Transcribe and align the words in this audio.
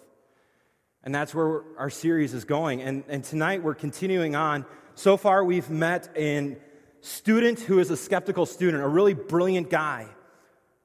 And 1.04 1.14
that's 1.16 1.34
where 1.34 1.64
our 1.78 1.90
series 1.90 2.34
is 2.34 2.46
going. 2.46 2.82
And, 2.82 3.04
and 3.08 3.24
tonight 3.24 3.64
we're 3.64 3.76
continuing 3.76 4.36
on. 4.36 4.66
So 4.96 5.18
far, 5.18 5.44
we've 5.44 5.70
met 5.70 6.10
a 6.16 6.58
student 7.02 7.60
who 7.60 7.80
is 7.80 7.90
a 7.90 7.98
skeptical 7.98 8.46
student, 8.46 8.84
a 8.84 8.88
really 8.88 9.14
brilliant 9.14 9.70
guy 9.70 10.08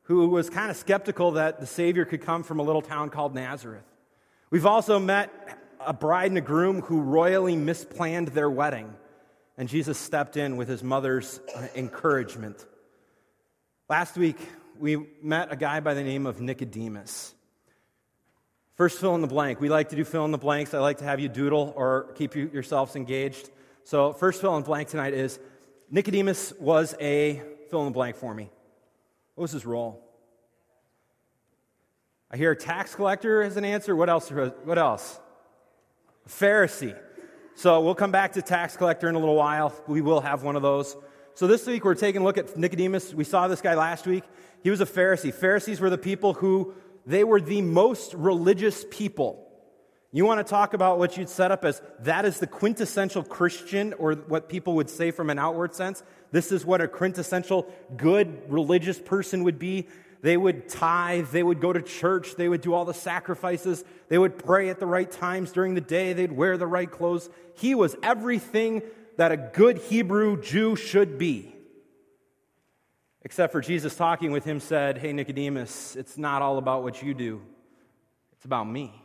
who 0.03 0.28
was 0.28 0.48
kind 0.48 0.70
of 0.70 0.77
skeptical 0.77 1.33
that 1.33 1.61
the 1.61 1.67
Savior 1.67 2.05
could 2.05 2.23
come 2.23 2.42
from 2.42 2.61
a 2.61 2.62
little 2.62 2.83
town 2.83 3.11
called 3.11 3.34
Nazareth. 3.34 3.84
We've 4.50 4.67
also 4.67 4.98
met 4.98 5.31
a 5.81 5.92
bride 5.92 6.30
and 6.30 6.39
a 6.39 6.42
groom 6.42 6.80
who 6.80 7.01
royally 7.01 7.56
misplanned 7.56 8.33
their 8.33 8.48
wedding, 8.48 8.95
and 9.58 9.69
Jesus 9.69 9.98
stepped 9.98 10.36
in 10.36 10.56
with 10.56 10.69
his 10.69 10.83
mother's 10.83 11.41
uh, 11.55 11.67
encouragement. 11.75 12.64
Last 13.89 14.17
week, 14.17 14.39
we 14.78 15.06
met 15.23 15.53
a 15.53 15.56
guy 15.56 15.80
by 15.80 15.95
the 15.95 16.05
name 16.05 16.27
of 16.27 16.41
Nicodemus. 16.41 17.34
First, 18.77 19.00
fill 19.00 19.14
in 19.14 19.22
the 19.22 19.27
blank. 19.27 19.58
We 19.58 19.70
like 19.70 19.88
to 19.88 19.96
do 19.96 20.05
fill 20.05 20.27
in 20.27 20.32
the 20.32 20.38
blanks. 20.38 20.74
I 20.74 20.78
like 20.78 20.98
to 20.98 21.05
have 21.05 21.19
you 21.19 21.30
doodle 21.30 21.72
or 21.77 22.12
keep 22.14 22.36
you, 22.36 22.50
yourselves 22.52 22.94
engaged. 22.94 23.48
So, 23.84 24.12
first 24.12 24.41
fill 24.41 24.55
in 24.56 24.62
the 24.62 24.66
blank 24.66 24.88
tonight 24.88 25.14
is 25.14 25.38
Nicodemus 25.91 26.52
was 26.60 26.94
a 27.00 27.42
fill 27.70 27.80
in 27.80 27.86
the 27.86 27.92
blank 27.92 28.16
for 28.16 28.34
me. 28.34 28.50
What 29.34 29.42
was 29.42 29.52
his 29.52 29.64
role? 29.64 30.02
I 32.30 32.36
hear 32.36 32.55
tax 32.55 32.94
collector 32.94 33.42
as 33.42 33.56
an 33.56 33.64
answer. 33.64 33.96
What 33.96 34.10
else? 34.10 34.30
What 34.30 34.78
else? 34.78 35.20
Pharisee. 36.28 36.98
So 37.55 37.80
we'll 37.80 37.94
come 37.94 38.11
back 38.11 38.33
to 38.33 38.42
tax 38.42 38.77
collector 38.77 39.08
in 39.08 39.14
a 39.14 39.18
little 39.18 39.36
while. 39.36 39.74
We 39.86 40.02
will 40.02 40.20
have 40.20 40.42
one 40.42 40.55
of 40.55 40.61
those. 40.61 40.94
So 41.34 41.46
this 41.46 41.66
week 41.66 41.84
we're 41.84 41.94
taking 41.94 42.20
a 42.20 42.24
look 42.24 42.36
at 42.36 42.58
Nicodemus. 42.58 43.14
We 43.14 43.24
saw 43.24 43.48
this 43.48 43.62
guy 43.62 43.74
last 43.74 44.06
week. 44.06 44.24
He 44.62 44.68
was 44.68 44.83
a 44.83 44.86
Pharisee. 44.86 45.33
Pharisees 45.33 45.80
were 45.80 45.88
the 45.88 45.96
people 45.96 46.34
who 46.34 46.74
they 47.06 47.24
were 47.24 47.40
the 47.40 47.62
most 47.62 48.12
religious 48.14 48.84
people. 48.90 49.42
You 50.12 50.24
want 50.24 50.44
to 50.44 50.50
talk 50.50 50.74
about 50.74 50.98
what 50.98 51.16
you'd 51.16 51.28
set 51.28 51.50
up 51.50 51.64
as 51.64 51.82
that 52.00 52.24
is 52.24 52.40
the 52.40 52.46
quintessential 52.46 53.22
Christian, 53.22 53.92
or 53.94 54.14
what 54.14 54.48
people 54.48 54.74
would 54.76 54.88
say 54.88 55.10
from 55.10 55.30
an 55.30 55.38
outward 55.38 55.74
sense. 55.74 56.02
This 56.32 56.52
is 56.52 56.64
what 56.64 56.80
a 56.80 56.88
quintessential 56.88 57.70
good 57.96 58.50
religious 58.50 58.98
person 58.98 59.45
would 59.45 59.58
be. 59.58 59.89
They 60.22 60.36
would 60.36 60.68
tithe, 60.68 61.28
they 61.28 61.42
would 61.42 61.61
go 61.61 61.72
to 61.72 61.83
church, 61.83 62.34
they 62.36 62.48
would 62.48 62.62
do 62.62 62.72
all 62.72 62.84
the 62.84 62.95
sacrifices, 62.95 63.84
they 64.08 64.18
would 64.18 64.39
pray 64.39 64.70
at 64.70 64.80
the 64.80 64.86
right 64.86 65.11
times 65.11 65.52
during 65.52 65.74
the 65.74 65.80
day, 65.80 66.14
they'd 66.14 66.33
wear 66.33 66.56
the 66.56 66.66
right 66.66 66.90
clothes. 66.90 67.28
He 67.55 67.74
was 67.74 67.95
everything 68.02 68.83
that 69.18 69.33
a 69.33 69.36
good 69.36 69.78
Hebrew 69.78 70.40
Jew 70.40 70.77
should 70.77 71.18
be. 71.18 71.55
Except 73.27 73.51
for 73.51 73.61
Jesus 73.61 73.97
talking 73.97 74.31
with 74.31 74.45
him 74.45 74.61
said, 74.61 74.98
Hey, 74.98 75.13
Nicodemus, 75.13 75.97
it's 75.97 76.17
not 76.17 76.42
all 76.42 76.59
about 76.59 76.85
what 76.85 77.03
you 77.03 77.13
do, 77.13 77.42
it's 78.33 78.45
about 78.45 78.69
me. 78.69 79.03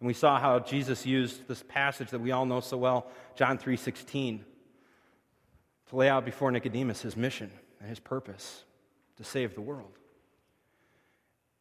And 0.00 0.06
we 0.06 0.14
saw 0.14 0.40
how 0.40 0.58
Jesus 0.58 1.04
used 1.04 1.46
this 1.46 1.62
passage 1.68 2.08
that 2.12 2.18
we 2.18 2.32
all 2.32 2.46
know 2.46 2.60
so 2.60 2.78
well, 2.78 3.08
John 3.34 3.58
3:16, 3.58 4.40
to 5.90 5.96
lay 5.96 6.08
out 6.08 6.24
before 6.24 6.50
Nicodemus 6.50 7.02
his 7.02 7.14
mission 7.14 7.50
and 7.78 7.90
his 7.90 8.00
purpose 8.00 8.64
to 9.18 9.24
save 9.24 9.54
the 9.54 9.60
world. 9.60 9.98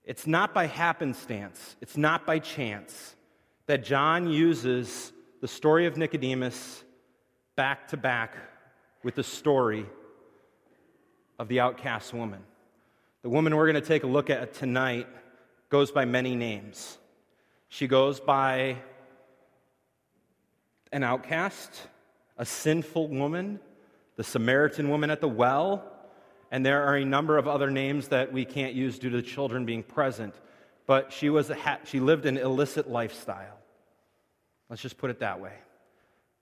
It's 0.05 0.25
not 0.25 0.53
by 0.53 0.67
happenstance, 0.67 1.75
it's 1.81 1.97
not 1.97 2.25
by 2.25 2.39
chance 2.39 3.17
that 3.65 3.83
John 3.83 4.29
uses 4.29 5.11
the 5.41 5.47
story 5.49 5.87
of 5.87 5.97
Nicodemus 5.97 6.85
back 7.57 7.89
to 7.89 7.97
back 7.97 8.37
with 9.03 9.15
the 9.15 9.23
story 9.23 9.85
of 11.37 11.47
the 11.47 11.59
outcast 11.59 12.13
woman. 12.13 12.41
The 13.21 13.29
woman 13.29 13.55
we're 13.55 13.71
going 13.71 13.81
to 13.81 13.87
take 13.87 14.03
a 14.03 14.07
look 14.07 14.29
at 14.29 14.53
tonight 14.53 15.07
goes 15.69 15.91
by 15.91 16.05
many 16.05 16.35
names. 16.35 16.97
She 17.69 17.87
goes 17.87 18.19
by 18.19 18.77
an 20.91 21.03
outcast, 21.03 21.71
a 22.37 22.45
sinful 22.45 23.07
woman, 23.07 23.59
the 24.15 24.23
Samaritan 24.23 24.89
woman 24.89 25.09
at 25.09 25.21
the 25.21 25.27
well, 25.27 25.83
and 26.51 26.65
there 26.65 26.83
are 26.83 26.95
a 26.95 27.03
number 27.03 27.37
of 27.37 27.47
other 27.47 27.69
names 27.69 28.09
that 28.09 28.31
we 28.31 28.45
can't 28.45 28.73
use 28.73 28.97
due 28.99 29.09
to 29.09 29.17
the 29.17 29.23
children 29.23 29.65
being 29.65 29.83
present. 29.83 30.35
But 30.87 31.11
she, 31.11 31.29
was 31.29 31.49
a 31.49 31.55
ha- 31.55 31.79
she 31.83 31.99
lived 31.99 32.25
an 32.25 32.37
illicit 32.37 32.89
lifestyle. 32.89 33.57
Let's 34.69 34.81
just 34.81 34.97
put 34.97 35.09
it 35.09 35.19
that 35.19 35.39
way. 35.39 35.53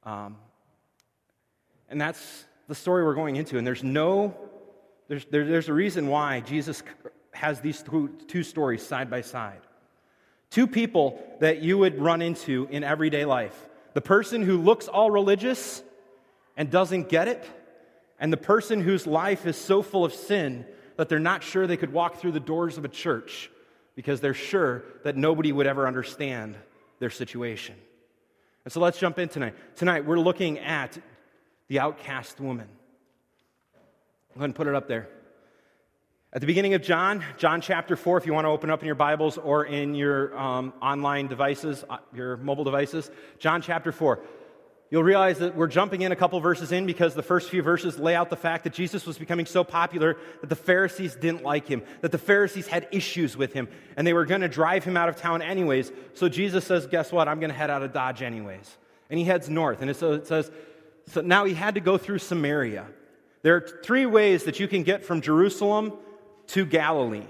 Um, 0.03 0.37
and 1.89 1.99
that's 1.99 2.45
the 2.67 2.75
story 2.75 3.03
we're 3.03 3.15
going 3.15 3.37
into. 3.37 3.57
And 3.57 3.65
there's 3.65 3.83
no 3.83 4.35
there's, 5.13 5.25
there, 5.25 5.45
there's 5.45 5.69
a 5.69 5.73
reason 5.73 6.07
why 6.07 6.39
Jesus 6.39 6.81
has 7.33 7.61
these 7.61 7.83
two, 7.83 8.09
two 8.27 8.41
stories 8.41 8.83
side 8.83 9.11
by 9.11 9.21
side. 9.21 9.61
Two 10.49 10.65
people 10.65 11.23
that 11.39 11.61
you 11.61 11.77
would 11.77 12.01
run 12.01 12.23
into 12.23 12.67
in 12.71 12.83
everyday 12.83 13.23
life 13.23 13.69
the 13.93 14.01
person 14.01 14.41
who 14.41 14.57
looks 14.57 14.87
all 14.87 15.11
religious 15.11 15.83
and 16.57 16.71
doesn't 16.71 17.09
get 17.09 17.27
it, 17.27 17.47
and 18.19 18.33
the 18.33 18.37
person 18.37 18.81
whose 18.81 19.05
life 19.05 19.45
is 19.45 19.55
so 19.55 19.83
full 19.83 20.03
of 20.03 20.15
sin 20.15 20.65
that 20.97 21.09
they're 21.09 21.19
not 21.19 21.43
sure 21.43 21.67
they 21.67 21.77
could 21.77 21.93
walk 21.93 22.15
through 22.15 22.31
the 22.31 22.39
doors 22.39 22.79
of 22.79 22.85
a 22.85 22.87
church 22.87 23.51
because 23.93 24.19
they're 24.19 24.33
sure 24.33 24.83
that 25.03 25.15
nobody 25.15 25.51
would 25.51 25.67
ever 25.67 25.85
understand 25.85 26.55
their 26.97 27.11
situation. 27.11 27.75
And 28.65 28.73
so 28.73 28.79
let's 28.79 28.97
jump 28.97 29.19
in 29.19 29.29
tonight. 29.29 29.53
Tonight, 29.75 30.05
we're 30.05 30.17
looking 30.17 30.57
at 30.57 30.97
the 31.67 31.77
outcast 31.79 32.39
woman. 32.39 32.67
Go 34.33 34.39
ahead 34.39 34.45
and 34.45 34.55
put 34.55 34.65
it 34.65 34.73
up 34.73 34.87
there. 34.87 35.07
At 36.33 36.41
the 36.41 36.47
beginning 36.47 36.73
of 36.73 36.81
John, 36.81 37.23
John 37.37 37.61
chapter 37.61 37.95
4, 37.95 38.17
if 38.17 38.25
you 38.25 38.33
want 38.33 38.45
to 38.45 38.49
open 38.49 38.71
up 38.71 38.81
in 38.81 38.87
your 38.87 38.95
Bibles 38.95 39.37
or 39.37 39.65
in 39.65 39.93
your 39.93 40.35
um, 40.35 40.73
online 40.81 41.27
devices, 41.27 41.85
uh, 41.87 41.97
your 42.15 42.37
mobile 42.37 42.63
devices, 42.63 43.11
John 43.37 43.61
chapter 43.61 43.91
4. 43.91 44.19
You'll 44.89 45.03
realize 45.03 45.37
that 45.37 45.55
we're 45.55 45.67
jumping 45.67 46.01
in 46.01 46.11
a 46.11 46.15
couple 46.15 46.39
verses 46.39 46.71
in 46.71 46.87
because 46.87 47.13
the 47.13 47.21
first 47.21 47.51
few 47.51 47.61
verses 47.61 47.99
lay 47.99 48.15
out 48.15 48.31
the 48.31 48.35
fact 48.35 48.63
that 48.63 48.73
Jesus 48.73 49.05
was 49.05 49.19
becoming 49.19 49.45
so 49.45 49.63
popular 49.63 50.17
that 50.41 50.49
the 50.49 50.55
Pharisees 50.55 51.13
didn't 51.13 51.43
like 51.43 51.67
him, 51.67 51.83
that 52.01 52.11
the 52.11 52.17
Pharisees 52.17 52.65
had 52.65 52.87
issues 52.91 53.37
with 53.37 53.53
him, 53.53 53.67
and 53.95 54.07
they 54.07 54.13
were 54.13 54.25
going 54.25 54.41
to 54.41 54.49
drive 54.49 54.83
him 54.83 54.97
out 54.97 55.09
of 55.09 55.17
town 55.17 55.43
anyways. 55.43 55.91
So 56.15 56.27
Jesus 56.27 56.65
says, 56.65 56.87
Guess 56.87 57.11
what? 57.11 57.27
I'm 57.27 57.39
going 57.39 57.51
to 57.51 57.55
head 57.55 57.69
out 57.69 57.83
of 57.83 57.93
Dodge 57.93 58.23
anyways. 58.23 58.77
And 59.11 59.19
he 59.19 59.25
heads 59.25 59.47
north. 59.47 59.83
And 59.83 59.95
so 59.95 60.13
it 60.13 60.25
says, 60.25 60.49
So 61.09 61.21
now 61.21 61.45
he 61.45 61.53
had 61.53 61.75
to 61.75 61.81
go 61.81 61.99
through 61.99 62.17
Samaria. 62.17 62.87
There 63.43 63.57
are 63.57 63.81
three 63.83 64.05
ways 64.05 64.45
that 64.45 64.59
you 64.59 64.67
can 64.67 64.83
get 64.83 65.05
from 65.05 65.21
Jerusalem 65.21 65.93
to 66.47 66.65
Galilee. 66.65 67.27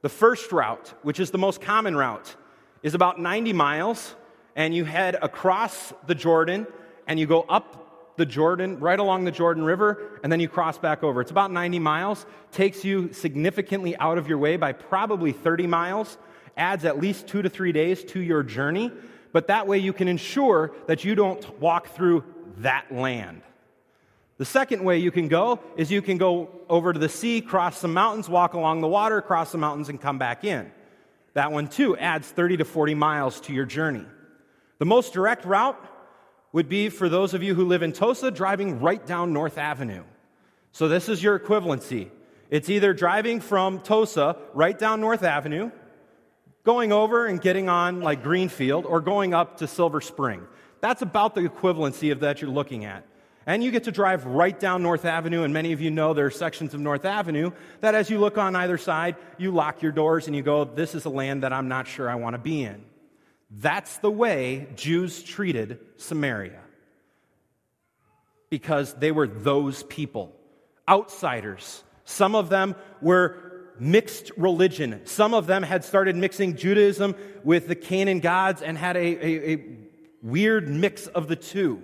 The 0.00 0.08
first 0.08 0.50
route, 0.52 0.94
which 1.02 1.20
is 1.20 1.32
the 1.32 1.38
most 1.38 1.60
common 1.60 1.96
route, 1.96 2.34
is 2.82 2.94
about 2.94 3.20
90 3.20 3.52
miles, 3.52 4.14
and 4.56 4.74
you 4.74 4.84
head 4.84 5.16
across 5.20 5.92
the 6.06 6.14
Jordan 6.14 6.66
and 7.06 7.18
you 7.18 7.26
go 7.26 7.42
up 7.42 8.14
the 8.16 8.26
Jordan, 8.26 8.78
right 8.78 8.98
along 8.98 9.24
the 9.24 9.30
Jordan 9.32 9.64
River, 9.64 10.20
and 10.22 10.30
then 10.30 10.38
you 10.38 10.48
cross 10.48 10.78
back 10.78 11.02
over. 11.02 11.20
It's 11.20 11.30
about 11.30 11.50
90 11.50 11.78
miles, 11.78 12.26
takes 12.52 12.84
you 12.84 13.12
significantly 13.12 13.96
out 13.96 14.18
of 14.18 14.28
your 14.28 14.38
way 14.38 14.56
by 14.56 14.72
probably 14.72 15.32
30 15.32 15.66
miles, 15.66 16.18
adds 16.56 16.84
at 16.84 17.00
least 17.00 17.26
two 17.26 17.42
to 17.42 17.48
three 17.48 17.72
days 17.72 18.04
to 18.04 18.20
your 18.20 18.42
journey, 18.42 18.92
but 19.32 19.48
that 19.48 19.66
way 19.66 19.78
you 19.78 19.92
can 19.92 20.06
ensure 20.06 20.72
that 20.86 21.04
you 21.04 21.14
don't 21.14 21.58
walk 21.58 21.88
through 21.88 22.22
that 22.58 22.92
land. 22.92 23.42
The 24.40 24.46
second 24.46 24.82
way 24.84 24.96
you 24.96 25.10
can 25.10 25.28
go 25.28 25.60
is 25.76 25.90
you 25.90 26.00
can 26.00 26.16
go 26.16 26.48
over 26.66 26.94
to 26.94 26.98
the 26.98 27.10
sea, 27.10 27.42
cross 27.42 27.76
some 27.76 27.92
mountains, 27.92 28.26
walk 28.26 28.54
along 28.54 28.80
the 28.80 28.88
water, 28.88 29.20
cross 29.20 29.52
the 29.52 29.58
mountains, 29.58 29.90
and 29.90 30.00
come 30.00 30.16
back 30.16 30.44
in. 30.44 30.72
That 31.34 31.52
one, 31.52 31.68
too, 31.68 31.94
adds 31.94 32.26
30 32.26 32.56
to 32.56 32.64
40 32.64 32.94
miles 32.94 33.38
to 33.42 33.52
your 33.52 33.66
journey. 33.66 34.06
The 34.78 34.86
most 34.86 35.12
direct 35.12 35.44
route 35.44 35.78
would 36.54 36.70
be 36.70 36.88
for 36.88 37.10
those 37.10 37.34
of 37.34 37.42
you 37.42 37.54
who 37.54 37.66
live 37.66 37.82
in 37.82 37.92
Tosa, 37.92 38.30
driving 38.30 38.80
right 38.80 39.04
down 39.04 39.34
North 39.34 39.58
Avenue. 39.58 40.04
So 40.72 40.88
this 40.88 41.10
is 41.10 41.22
your 41.22 41.38
equivalency. 41.38 42.08
It's 42.48 42.70
either 42.70 42.94
driving 42.94 43.40
from 43.42 43.80
Tosa 43.80 44.38
right 44.54 44.78
down 44.78 45.02
North 45.02 45.22
Avenue, 45.22 45.70
going 46.64 46.92
over 46.92 47.26
and 47.26 47.42
getting 47.42 47.68
on 47.68 48.00
like 48.00 48.22
Greenfield, 48.22 48.86
or 48.86 49.02
going 49.02 49.34
up 49.34 49.58
to 49.58 49.66
Silver 49.66 50.00
Spring. 50.00 50.46
That's 50.80 51.02
about 51.02 51.34
the 51.34 51.42
equivalency 51.42 52.10
of 52.10 52.20
that 52.20 52.40
you're 52.40 52.50
looking 52.50 52.86
at. 52.86 53.04
And 53.46 53.64
you 53.64 53.70
get 53.70 53.84
to 53.84 53.92
drive 53.92 54.26
right 54.26 54.58
down 54.58 54.82
North 54.82 55.04
Avenue, 55.04 55.44
and 55.44 55.54
many 55.54 55.72
of 55.72 55.80
you 55.80 55.90
know 55.90 56.12
there 56.12 56.26
are 56.26 56.30
sections 56.30 56.74
of 56.74 56.80
North 56.80 57.04
Avenue 57.04 57.52
that 57.80 57.94
as 57.94 58.10
you 58.10 58.18
look 58.18 58.36
on 58.36 58.54
either 58.54 58.76
side, 58.76 59.16
you 59.38 59.50
lock 59.50 59.82
your 59.82 59.92
doors 59.92 60.26
and 60.26 60.36
you 60.36 60.42
go, 60.42 60.64
This 60.64 60.94
is 60.94 61.06
a 61.06 61.10
land 61.10 61.42
that 61.42 61.52
I'm 61.52 61.68
not 61.68 61.86
sure 61.86 62.08
I 62.08 62.16
want 62.16 62.34
to 62.34 62.38
be 62.38 62.62
in. 62.62 62.84
That's 63.50 63.96
the 63.98 64.10
way 64.10 64.68
Jews 64.76 65.22
treated 65.22 65.80
Samaria. 65.96 66.60
Because 68.50 68.94
they 68.94 69.12
were 69.12 69.26
those 69.26 69.84
people, 69.84 70.34
outsiders. 70.88 71.82
Some 72.04 72.34
of 72.34 72.48
them 72.48 72.74
were 73.00 73.36
mixed 73.78 74.30
religion. 74.36 75.00
Some 75.06 75.32
of 75.32 75.46
them 75.46 75.62
had 75.62 75.84
started 75.84 76.14
mixing 76.14 76.56
Judaism 76.56 77.14
with 77.42 77.68
the 77.68 77.74
Canaan 77.74 78.20
gods 78.20 78.60
and 78.60 78.76
had 78.76 78.96
a, 78.96 79.00
a, 79.00 79.54
a 79.54 79.66
weird 80.22 80.68
mix 80.68 81.06
of 81.06 81.28
the 81.28 81.36
two. 81.36 81.82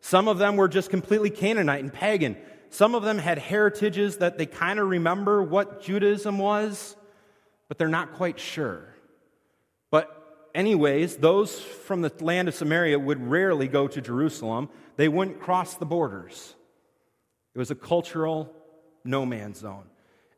Some 0.00 0.28
of 0.28 0.38
them 0.38 0.56
were 0.56 0.68
just 0.68 0.90
completely 0.90 1.30
Canaanite 1.30 1.82
and 1.82 1.92
pagan. 1.92 2.36
Some 2.70 2.94
of 2.94 3.02
them 3.02 3.18
had 3.18 3.38
heritages 3.38 4.18
that 4.18 4.38
they 4.38 4.46
kind 4.46 4.78
of 4.78 4.88
remember 4.88 5.42
what 5.42 5.82
Judaism 5.82 6.38
was, 6.38 6.96
but 7.68 7.78
they're 7.78 7.88
not 7.88 8.14
quite 8.14 8.38
sure. 8.38 8.94
But, 9.90 10.50
anyways, 10.54 11.16
those 11.16 11.58
from 11.58 12.02
the 12.02 12.12
land 12.20 12.48
of 12.48 12.54
Samaria 12.54 12.98
would 12.98 13.26
rarely 13.26 13.68
go 13.68 13.88
to 13.88 14.00
Jerusalem, 14.00 14.68
they 14.96 15.08
wouldn't 15.08 15.40
cross 15.40 15.74
the 15.74 15.86
borders. 15.86 16.54
It 17.54 17.58
was 17.58 17.70
a 17.70 17.74
cultural 17.74 18.54
no 19.04 19.24
man's 19.24 19.58
zone. 19.58 19.84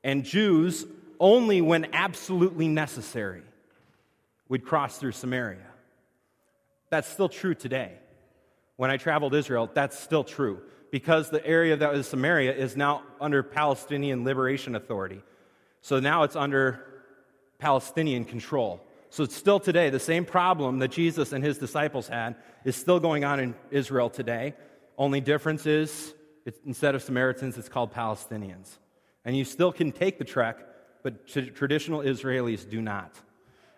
And 0.04 0.24
Jews, 0.24 0.86
only 1.18 1.60
when 1.60 1.88
absolutely 1.92 2.68
necessary, 2.68 3.42
would 4.48 4.64
cross 4.64 4.98
through 4.98 5.12
Samaria. 5.12 5.66
That's 6.90 7.08
still 7.08 7.28
true 7.28 7.54
today 7.54 7.99
when 8.80 8.90
I 8.90 8.96
traveled 8.96 9.34
Israel, 9.34 9.68
that's 9.74 9.98
still 9.98 10.24
true 10.24 10.62
because 10.90 11.28
the 11.28 11.46
area 11.46 11.76
that 11.76 11.92
was 11.92 12.08
Samaria 12.08 12.54
is 12.54 12.78
now 12.78 13.02
under 13.20 13.42
Palestinian 13.42 14.24
Liberation 14.24 14.74
Authority. 14.74 15.20
So 15.82 16.00
now 16.00 16.22
it's 16.22 16.34
under 16.34 17.02
Palestinian 17.58 18.24
control. 18.24 18.80
So 19.10 19.22
it's 19.22 19.36
still 19.36 19.60
today, 19.60 19.90
the 19.90 20.00
same 20.00 20.24
problem 20.24 20.78
that 20.78 20.92
Jesus 20.92 21.32
and 21.32 21.44
his 21.44 21.58
disciples 21.58 22.08
had 22.08 22.36
is 22.64 22.74
still 22.74 22.98
going 22.98 23.22
on 23.22 23.38
in 23.38 23.54
Israel 23.70 24.08
today. 24.08 24.54
Only 24.96 25.20
difference 25.20 25.66
is 25.66 26.14
instead 26.64 26.94
of 26.94 27.02
Samaritans, 27.02 27.58
it's 27.58 27.68
called 27.68 27.92
Palestinians. 27.92 28.78
And 29.26 29.36
you 29.36 29.44
still 29.44 29.72
can 29.72 29.92
take 29.92 30.18
the 30.18 30.24
trek, 30.24 30.56
but 31.02 31.26
traditional 31.26 32.00
Israelis 32.00 32.66
do 32.66 32.80
not. 32.80 33.14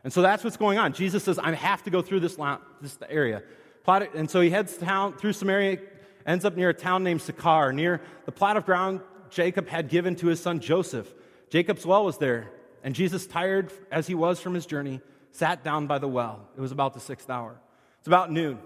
And 0.05 0.13
so 0.13 0.23
that's 0.23 0.45
what's 0.45 0.57
going 0.57 0.79
on. 0.79 0.93
Jesus 0.93 1.25
says, 1.25 1.41
I 1.41 1.53
have 1.57 1.83
to 1.83 1.91
go 1.91 2.03
through 2.03 2.21
this, 2.21 2.37
this 2.81 2.97
area. 3.09 3.43
And 3.87 4.31
so 4.31 4.41
he 4.41 4.51
heads 4.51 4.77
down 4.77 5.15
through 5.15 5.33
Samaria, 5.33 5.79
ends 6.27 6.45
up 6.45 6.57
near 6.57 6.71
a 6.71 6.75
town 6.75 7.03
named 7.03 7.23
Sychar, 7.23 7.73
near 7.73 8.01
the 8.27 8.33
plot 8.33 8.57
of 8.57 8.65
ground 8.65 9.01
Jacob 9.31 9.69
had 9.69 9.89
given 9.89 10.15
to 10.17 10.29
his 10.29 10.41
son 10.41 10.61
Joseph. 10.61 11.13
Jacob's 11.51 11.85
well 11.85 12.05
was 12.05 12.19
there, 12.19 12.51
and 12.85 12.95
Jesus, 12.95 13.27
tired 13.27 13.73
as 13.91 14.07
he 14.07 14.15
was 14.15 14.41
from 14.41 14.55
his 14.55 14.67
journey, 14.67 15.01
sat 15.33 15.65
down 15.65 15.87
by 15.87 15.99
the 15.99 16.09
well. 16.09 16.47
It 16.57 16.61
was 16.61 16.73
about 16.73 16.95
the 16.95 17.01
sixth 17.01 17.29
hour. 17.29 17.57
It's 17.99 18.07
about 18.07 18.31
noon. 18.31 18.59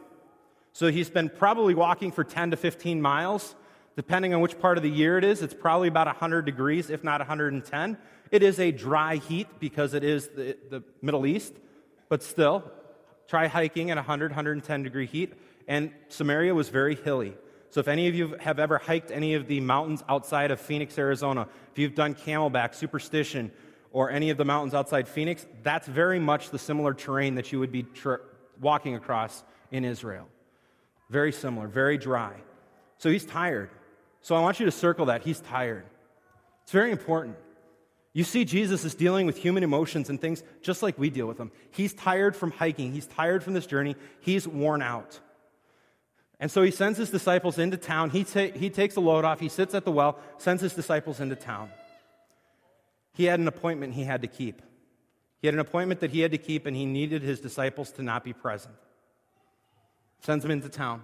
So 0.72 0.88
he's 0.90 1.08
been 1.08 1.30
probably 1.30 1.74
walking 1.74 2.12
for 2.12 2.24
10 2.24 2.50
to 2.50 2.56
15 2.56 3.00
miles. 3.00 3.54
Depending 3.96 4.34
on 4.34 4.42
which 4.42 4.58
part 4.58 4.76
of 4.76 4.82
the 4.82 4.90
year 4.90 5.16
it 5.16 5.24
is, 5.24 5.40
it's 5.40 5.54
probably 5.54 5.88
about 5.88 6.06
100 6.06 6.44
degrees, 6.44 6.90
if 6.90 7.02
not 7.02 7.20
110. 7.20 7.96
It 8.30 8.42
is 8.42 8.60
a 8.60 8.70
dry 8.70 9.16
heat 9.16 9.46
because 9.58 9.94
it 9.94 10.04
is 10.04 10.28
the, 10.28 10.56
the 10.68 10.82
Middle 11.00 11.24
East, 11.24 11.54
but 12.10 12.22
still, 12.22 12.70
Try 13.28 13.46
hiking 13.46 13.90
at 13.90 13.96
100, 13.96 14.30
110 14.30 14.82
degree 14.82 15.06
heat. 15.06 15.34
And 15.68 15.92
Samaria 16.08 16.54
was 16.54 16.68
very 16.68 16.94
hilly. 16.94 17.34
So 17.70 17.80
if 17.80 17.88
any 17.88 18.08
of 18.08 18.14
you 18.14 18.36
have 18.40 18.58
ever 18.58 18.78
hiked 18.78 19.10
any 19.10 19.34
of 19.34 19.48
the 19.48 19.60
mountains 19.60 20.02
outside 20.08 20.50
of 20.50 20.60
Phoenix, 20.60 20.98
Arizona, 20.98 21.48
if 21.72 21.78
you've 21.78 21.94
done 21.94 22.14
camelback, 22.14 22.74
superstition, 22.74 23.50
or 23.92 24.10
any 24.10 24.30
of 24.30 24.38
the 24.38 24.44
mountains 24.44 24.74
outside 24.74 25.08
Phoenix, 25.08 25.46
that's 25.62 25.88
very 25.88 26.18
much 26.18 26.50
the 26.50 26.58
similar 26.58 26.94
terrain 26.94 27.34
that 27.34 27.52
you 27.52 27.58
would 27.58 27.72
be 27.72 27.84
walking 28.60 28.94
across 28.94 29.42
in 29.70 29.84
Israel. 29.84 30.28
Very 31.10 31.32
similar, 31.32 31.66
very 31.66 31.98
dry. 31.98 32.34
So 32.98 33.10
he's 33.10 33.26
tired. 33.26 33.70
So 34.22 34.34
I 34.34 34.40
want 34.40 34.58
you 34.58 34.66
to 34.66 34.72
circle 34.72 35.06
that. 35.06 35.22
He's 35.22 35.40
tired. 35.40 35.84
It's 36.62 36.72
very 36.72 36.90
important. 36.90 37.36
You 38.16 38.24
see, 38.24 38.46
Jesus 38.46 38.86
is 38.86 38.94
dealing 38.94 39.26
with 39.26 39.36
human 39.36 39.62
emotions 39.62 40.08
and 40.08 40.18
things 40.18 40.42
just 40.62 40.82
like 40.82 40.98
we 40.98 41.10
deal 41.10 41.26
with 41.26 41.36
them. 41.36 41.52
He's 41.70 41.92
tired 41.92 42.34
from 42.34 42.50
hiking, 42.50 42.92
he's 42.92 43.04
tired 43.04 43.44
from 43.44 43.52
this 43.52 43.66
journey, 43.66 43.94
he's 44.20 44.48
worn 44.48 44.80
out. 44.80 45.20
And 46.40 46.50
so 46.50 46.62
he 46.62 46.70
sends 46.70 46.96
his 46.96 47.10
disciples 47.10 47.58
into 47.58 47.76
town. 47.76 48.08
He, 48.08 48.24
ta- 48.24 48.52
he 48.54 48.70
takes 48.70 48.96
a 48.96 49.00
load 49.00 49.26
off, 49.26 49.38
he 49.38 49.50
sits 49.50 49.74
at 49.74 49.84
the 49.84 49.90
well, 49.90 50.18
sends 50.38 50.62
his 50.62 50.72
disciples 50.72 51.20
into 51.20 51.36
town. 51.36 51.68
He 53.12 53.24
had 53.24 53.38
an 53.38 53.48
appointment 53.48 53.92
he 53.92 54.04
had 54.04 54.22
to 54.22 54.28
keep. 54.28 54.62
He 55.42 55.46
had 55.46 55.52
an 55.52 55.60
appointment 55.60 56.00
that 56.00 56.10
he 56.10 56.20
had 56.20 56.30
to 56.30 56.38
keep, 56.38 56.64
and 56.64 56.74
he 56.74 56.86
needed 56.86 57.20
his 57.20 57.38
disciples 57.38 57.92
to 57.92 58.02
not 58.02 58.24
be 58.24 58.32
present. 58.32 58.76
Sends 60.22 60.42
them 60.42 60.52
into 60.52 60.70
town. 60.70 61.02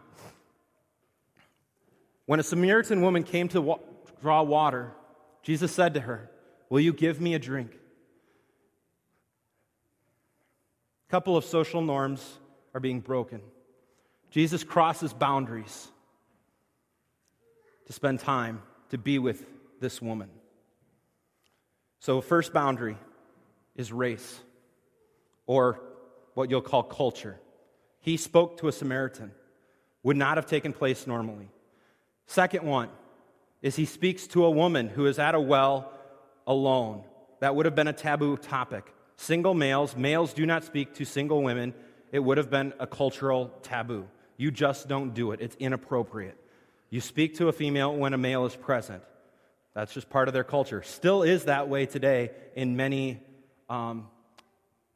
When 2.24 2.40
a 2.40 2.42
Samaritan 2.42 3.02
woman 3.02 3.22
came 3.22 3.48
to 3.48 3.60
wa- 3.60 3.80
draw 4.22 4.42
water, 4.42 4.92
Jesus 5.42 5.72
said 5.72 5.92
to 5.92 6.00
her, 6.00 6.30
Will 6.72 6.80
you 6.80 6.94
give 6.94 7.20
me 7.20 7.34
a 7.34 7.38
drink? 7.38 7.70
A 11.06 11.10
couple 11.10 11.36
of 11.36 11.44
social 11.44 11.82
norms 11.82 12.26
are 12.72 12.80
being 12.80 13.00
broken. 13.00 13.42
Jesus 14.30 14.64
crosses 14.64 15.12
boundaries 15.12 15.88
to 17.88 17.92
spend 17.92 18.20
time 18.20 18.62
to 18.88 18.96
be 18.96 19.18
with 19.18 19.44
this 19.80 20.00
woman. 20.00 20.30
So, 21.98 22.22
first 22.22 22.54
boundary 22.54 22.96
is 23.76 23.92
race, 23.92 24.40
or 25.46 25.78
what 26.32 26.48
you'll 26.48 26.62
call 26.62 26.84
culture. 26.84 27.38
He 28.00 28.16
spoke 28.16 28.60
to 28.60 28.68
a 28.68 28.72
Samaritan, 28.72 29.32
would 30.02 30.16
not 30.16 30.38
have 30.38 30.46
taken 30.46 30.72
place 30.72 31.06
normally. 31.06 31.50
Second 32.24 32.64
one 32.64 32.88
is 33.60 33.76
he 33.76 33.84
speaks 33.84 34.26
to 34.28 34.46
a 34.46 34.50
woman 34.50 34.88
who 34.88 35.04
is 35.04 35.18
at 35.18 35.34
a 35.34 35.40
well 35.40 35.92
alone. 36.46 37.04
That 37.40 37.56
would 37.56 37.66
have 37.66 37.74
been 37.74 37.88
a 37.88 37.92
taboo 37.92 38.36
topic. 38.36 38.92
Single 39.16 39.54
males, 39.54 39.96
males 39.96 40.32
do 40.32 40.46
not 40.46 40.64
speak 40.64 40.94
to 40.94 41.04
single 41.04 41.42
women. 41.42 41.74
It 42.10 42.20
would 42.20 42.38
have 42.38 42.50
been 42.50 42.72
a 42.78 42.86
cultural 42.86 43.52
taboo. 43.62 44.08
You 44.36 44.50
just 44.50 44.88
don't 44.88 45.14
do 45.14 45.32
it, 45.32 45.40
it's 45.40 45.56
inappropriate. 45.56 46.36
You 46.90 47.00
speak 47.00 47.36
to 47.38 47.48
a 47.48 47.52
female 47.52 47.94
when 47.94 48.12
a 48.12 48.18
male 48.18 48.44
is 48.44 48.54
present. 48.54 49.02
That's 49.74 49.94
just 49.94 50.10
part 50.10 50.28
of 50.28 50.34
their 50.34 50.44
culture. 50.44 50.82
Still 50.82 51.22
is 51.22 51.44
that 51.44 51.68
way 51.68 51.86
today 51.86 52.30
in 52.54 52.76
many 52.76 53.20
um, 53.70 54.08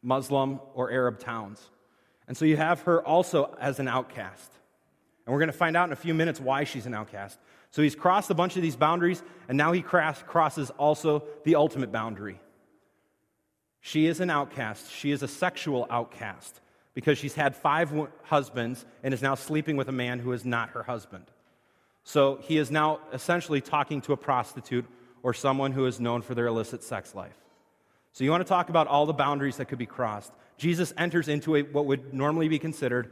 Muslim 0.02 0.60
or 0.74 0.90
Arab 0.90 1.18
towns. 1.18 1.60
And 2.28 2.36
so 2.36 2.44
you 2.44 2.56
have 2.56 2.82
her 2.82 3.02
also 3.02 3.56
as 3.58 3.78
an 3.78 3.88
outcast. 3.88 4.52
And 5.24 5.32
we're 5.32 5.40
going 5.40 5.50
to 5.50 5.56
find 5.56 5.76
out 5.76 5.88
in 5.88 5.92
a 5.92 5.96
few 5.96 6.14
minutes 6.14 6.40
why 6.40 6.64
she's 6.64 6.86
an 6.86 6.94
outcast. 6.94 7.38
So 7.76 7.82
he's 7.82 7.94
crossed 7.94 8.30
a 8.30 8.34
bunch 8.34 8.56
of 8.56 8.62
these 8.62 8.74
boundaries, 8.74 9.22
and 9.50 9.58
now 9.58 9.72
he 9.72 9.82
cross, 9.82 10.22
crosses 10.22 10.70
also 10.78 11.24
the 11.44 11.56
ultimate 11.56 11.92
boundary. 11.92 12.40
She 13.82 14.06
is 14.06 14.20
an 14.20 14.30
outcast. 14.30 14.90
She 14.90 15.10
is 15.10 15.22
a 15.22 15.28
sexual 15.28 15.86
outcast 15.90 16.62
because 16.94 17.18
she's 17.18 17.34
had 17.34 17.54
five 17.54 17.92
husbands 18.22 18.86
and 19.02 19.12
is 19.12 19.20
now 19.20 19.34
sleeping 19.34 19.76
with 19.76 19.90
a 19.90 19.92
man 19.92 20.20
who 20.20 20.32
is 20.32 20.42
not 20.42 20.70
her 20.70 20.84
husband. 20.84 21.26
So 22.02 22.38
he 22.40 22.56
is 22.56 22.70
now 22.70 23.00
essentially 23.12 23.60
talking 23.60 24.00
to 24.00 24.14
a 24.14 24.16
prostitute 24.16 24.86
or 25.22 25.34
someone 25.34 25.72
who 25.72 25.84
is 25.84 26.00
known 26.00 26.22
for 26.22 26.34
their 26.34 26.46
illicit 26.46 26.82
sex 26.82 27.14
life. 27.14 27.36
So 28.14 28.24
you 28.24 28.30
want 28.30 28.40
to 28.40 28.48
talk 28.48 28.70
about 28.70 28.86
all 28.86 29.04
the 29.04 29.12
boundaries 29.12 29.58
that 29.58 29.66
could 29.66 29.76
be 29.76 29.84
crossed. 29.84 30.32
Jesus 30.56 30.94
enters 30.96 31.28
into 31.28 31.56
a, 31.56 31.62
what 31.62 31.84
would 31.84 32.14
normally 32.14 32.48
be 32.48 32.58
considered 32.58 33.10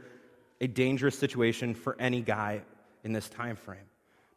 a 0.59 0.65
dangerous 0.65 1.19
situation 1.19 1.75
for 1.75 1.95
any 1.99 2.21
guy 2.21 2.63
in 3.03 3.13
this 3.13 3.29
time 3.29 3.57
frame. 3.57 3.85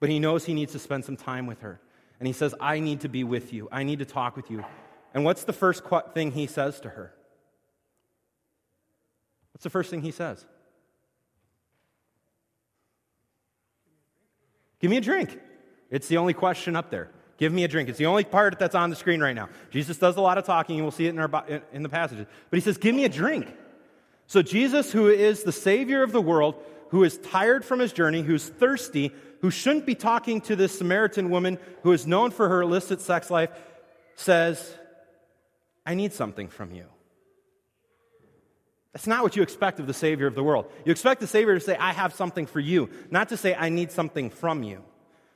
But 0.00 0.08
he 0.08 0.18
knows 0.18 0.44
he 0.44 0.54
needs 0.54 0.72
to 0.72 0.78
spend 0.78 1.04
some 1.04 1.16
time 1.16 1.46
with 1.46 1.60
her. 1.60 1.80
And 2.20 2.26
he 2.26 2.32
says, 2.32 2.54
I 2.60 2.80
need 2.80 3.00
to 3.00 3.08
be 3.08 3.24
with 3.24 3.52
you. 3.52 3.68
I 3.70 3.82
need 3.82 3.98
to 4.00 4.04
talk 4.04 4.36
with 4.36 4.50
you. 4.50 4.64
And 5.14 5.24
what's 5.24 5.44
the 5.44 5.52
first 5.52 5.82
thing 6.14 6.32
he 6.32 6.46
says 6.46 6.80
to 6.80 6.90
her? 6.90 7.12
What's 9.52 9.64
the 9.64 9.70
first 9.70 9.90
thing 9.90 10.02
he 10.02 10.10
says? 10.10 10.44
Give 14.80 14.90
me 14.90 14.96
a 14.96 15.00
drink. 15.00 15.38
It's 15.90 16.08
the 16.08 16.18
only 16.18 16.34
question 16.34 16.76
up 16.76 16.90
there. 16.90 17.10
Give 17.38 17.52
me 17.52 17.64
a 17.64 17.68
drink. 17.68 17.88
It's 17.88 17.98
the 17.98 18.06
only 18.06 18.24
part 18.24 18.58
that's 18.58 18.74
on 18.74 18.90
the 18.90 18.96
screen 18.96 19.20
right 19.20 19.34
now. 19.34 19.48
Jesus 19.70 19.96
does 19.96 20.16
a 20.16 20.20
lot 20.20 20.38
of 20.38 20.44
talking, 20.44 20.76
and 20.76 20.84
we'll 20.84 20.92
see 20.92 21.06
it 21.06 21.10
in, 21.10 21.18
our, 21.18 21.62
in 21.72 21.82
the 21.82 21.88
passages. 21.88 22.26
But 22.50 22.56
he 22.56 22.60
says, 22.60 22.78
Give 22.78 22.94
me 22.94 23.04
a 23.04 23.08
drink. 23.08 23.46
So, 24.26 24.42
Jesus, 24.42 24.92
who 24.92 25.08
is 25.08 25.44
the 25.44 25.52
Savior 25.52 26.02
of 26.02 26.12
the 26.12 26.20
world, 26.20 26.56
who 26.90 27.04
is 27.04 27.18
tired 27.18 27.64
from 27.64 27.80
his 27.80 27.92
journey, 27.92 28.22
who's 28.22 28.48
thirsty, 28.48 29.12
who 29.40 29.50
shouldn't 29.50 29.86
be 29.86 29.94
talking 29.94 30.40
to 30.42 30.56
this 30.56 30.76
Samaritan 30.76 31.30
woman 31.30 31.58
who 31.82 31.92
is 31.92 32.06
known 32.06 32.30
for 32.30 32.48
her 32.48 32.62
illicit 32.62 33.00
sex 33.00 33.30
life, 33.30 33.50
says, 34.16 34.74
I 35.86 35.94
need 35.94 36.12
something 36.12 36.48
from 36.48 36.72
you. 36.72 36.86
That's 38.92 39.06
not 39.06 39.22
what 39.22 39.36
you 39.36 39.42
expect 39.42 39.80
of 39.80 39.86
the 39.86 39.94
Savior 39.94 40.26
of 40.26 40.34
the 40.34 40.42
world. 40.42 40.66
You 40.84 40.90
expect 40.90 41.20
the 41.20 41.26
Savior 41.26 41.54
to 41.54 41.60
say, 41.60 41.76
I 41.76 41.92
have 41.92 42.14
something 42.14 42.46
for 42.46 42.58
you, 42.58 42.90
not 43.10 43.28
to 43.28 43.36
say, 43.36 43.54
I 43.54 43.68
need 43.68 43.92
something 43.92 44.30
from 44.30 44.62
you. 44.62 44.82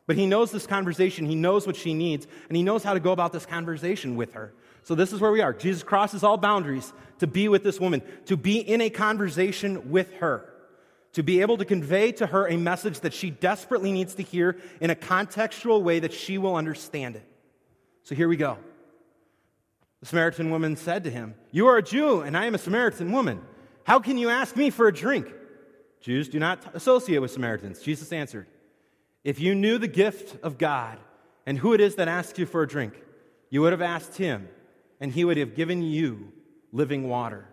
But 0.07 0.17
he 0.17 0.27
knows 0.27 0.51
this 0.51 0.67
conversation, 0.67 1.27
he 1.27 1.37
knows 1.37 1.67
what 1.67 1.77
she 1.77 1.95
needs, 1.95 2.27
and 2.49 2.57
he 2.57 2.63
knows 2.63 2.83
how 2.83 2.95
to 2.95 3.01
go 3.01 3.13
about 3.13 3.33
this 3.33 3.47
conversation 3.47 4.17
with 4.17 4.33
her. 4.33 4.53
So 4.83 4.97
this 4.97 5.13
is 5.13 5.21
where 5.21 5.31
we 5.31 5.43
are. 5.43 5.53
Jesus 5.53 5.85
crosses 5.85 6.25
all 6.25 6.37
boundaries 6.37 6.93
to 7.21 7.29
be 7.29 7.49
with 7.49 7.63
this 7.63 7.79
woman, 7.79 8.03
to 8.27 8.37
be 8.37 8.59
in 8.59 8.81
a 8.81 8.91
conversation 8.91 9.91
with 9.91 10.13
her, 10.15 10.52
to 11.13 11.23
be 11.23 11.41
able 11.41 11.59
to 11.59 11.65
convey 11.65 12.13
to 12.13 12.27
her 12.27 12.49
a 12.49 12.57
message 12.57 13.01
that 13.01 13.13
she 13.13 13.31
desperately 13.31 13.93
needs 13.93 14.15
to 14.15 14.23
hear 14.23 14.57
in 14.81 14.91
a 14.91 14.95
contextual 14.95 15.83
way 15.83 16.01
that 16.01 16.13
she 16.13 16.39
will 16.39 16.57
understand 16.57 17.17
it. 17.17 17.27
So 18.03 18.15
here 18.15 18.29
we 18.29 18.37
go. 18.37 18.59
The 20.01 20.07
Samaritan 20.07 20.51
woman 20.51 20.77
said 20.77 21.05
to 21.05 21.11
him, 21.11 21.35
You 21.51 21.69
are 21.69 21.77
a 21.77 21.83
Jew, 21.83 22.23
and 22.23 22.37
I 22.37 22.47
am 22.47 22.55
a 22.55 22.59
Samaritan 22.59 23.13
woman. 23.13 23.41
How 23.85 24.01
can 24.01 24.19
you 24.19 24.31
ask 24.31 24.57
me 24.57 24.71
for 24.71 24.89
a 24.89 24.93
drink? 24.93 25.33
Jews 26.01 26.29
do 26.29 26.41
not 26.41 26.75
associate 26.75 27.21
with 27.21 27.31
Samaritans. 27.31 27.81
Jesus 27.81 28.13
answered, 28.13 28.47
If 29.23 29.39
you 29.39 29.55
knew 29.55 29.79
the 29.79 29.89
gift 29.89 30.43
of 30.43 30.59
God 30.59 30.99
and 31.47 31.59
who 31.59 31.75
it 31.75 31.81
is 31.81 31.97
that 31.97 32.09
asks 32.09 32.39
you 32.39 32.47
for 32.47 32.63
a 32.63 32.69
drink, 32.69 33.01
you 33.51 33.61
would 33.61 33.73
have 33.73 33.83
asked 33.83 34.17
him, 34.17 34.49
and 34.99 35.13
he 35.13 35.25
would 35.25 35.37
have 35.37 35.55
given 35.55 35.83
you 35.83 36.33
living 36.73 37.09
water. 37.09 37.47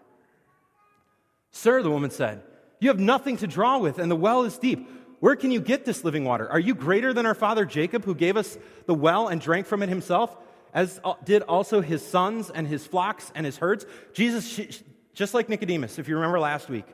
Sir, 1.52 1.84
the 1.84 1.92
woman 1.92 2.10
said, 2.10 2.42
You 2.80 2.90
have 2.90 3.00
nothing 3.00 3.38
to 3.38 3.48
draw 3.48 3.78
with, 3.78 4.00
and 4.00 4.10
the 4.10 4.16
well 4.16 4.44
is 4.44 4.58
deep. 4.58 4.90
Where 5.20 5.36
can 5.36 5.52
you 5.52 5.60
get 5.60 5.86
this 5.86 6.04
living 6.04 6.24
water? 6.24 6.50
Are 6.50 6.60
you 6.60 6.74
greater 6.74 7.14
than 7.14 7.26
our 7.26 7.36
father 7.36 7.66
Jacob, 7.66 8.06
who 8.06 8.16
gave 8.16 8.38
us 8.38 8.58
the 8.86 8.94
well 8.94 9.28
and 9.28 9.42
drank 9.42 9.68
from 9.68 9.84
it 9.84 9.90
himself? 9.90 10.36
as 10.74 11.00
did 11.24 11.42
also 11.44 11.82
his 11.82 12.06
sons 12.06 12.50
and 12.50 12.68
his 12.68 12.86
flocks 12.86 13.32
and 13.36 13.46
his 13.46 13.58
herds. 13.58 13.86
Jesus, 14.14 14.82
just 15.14 15.34
like 15.34 15.50
Nicodemus, 15.50 16.00
if 16.00 16.08
you 16.08 16.16
remember 16.16 16.40
last 16.40 16.70
week, 16.70 16.86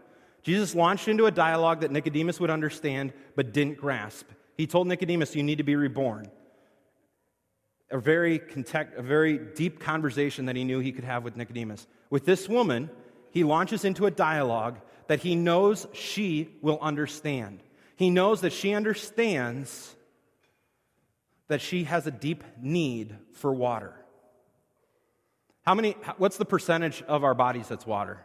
Jesus 0.44 0.76
launched 0.76 1.08
into 1.08 1.26
a 1.26 1.32
dialogue 1.32 1.82
that 1.82 1.92
Nicodemus 1.92 2.40
would 2.40 2.50
understand 2.50 3.14
but 3.36 3.54
didn't 3.54 3.78
grasp. 3.78 4.28
He 4.58 4.68
told 4.68 4.88
Nicodemus, 4.88 5.36
You 5.36 5.44
need 5.44 5.58
to 5.58 5.64
be 5.64 5.76
reborn. 5.76 6.30
A 7.92 8.00
very, 8.00 8.40
context, 8.40 8.96
a 8.98 9.02
very 9.02 9.38
deep 9.38 9.80
conversation 9.80 10.46
that 10.46 10.56
he 10.56 10.64
knew 10.64 10.80
he 10.80 10.92
could 10.92 11.04
have 11.04 11.24
with 11.24 11.36
Nicodemus. 11.36 11.88
With 12.10 12.26
this 12.26 12.48
woman, 12.50 12.90
he 13.32 13.44
launches 13.44 13.86
into 13.86 14.06
a 14.06 14.12
dialogue 14.12 14.80
that 15.08 15.20
he 15.20 15.36
knows 15.36 15.88
she 15.94 16.50
will 16.62 16.80
understand. 16.82 17.60
He 17.96 18.10
knows 18.10 18.42
that 18.42 18.54
she 18.54 18.74
understands 18.74 19.96
that 21.48 21.62
she 21.62 21.84
has 21.84 22.08
a 22.08 22.12
deep 22.12 22.44
need 22.62 23.16
for 23.34 23.54
water. 23.54 23.94
How 25.66 25.76
many, 25.76 25.92
what's 26.18 26.38
the 26.38 26.46
percentage 26.46 27.02
of 27.04 27.24
our 27.24 27.34
bodies 27.34 27.68
that's 27.68 27.86
water? 27.86 28.20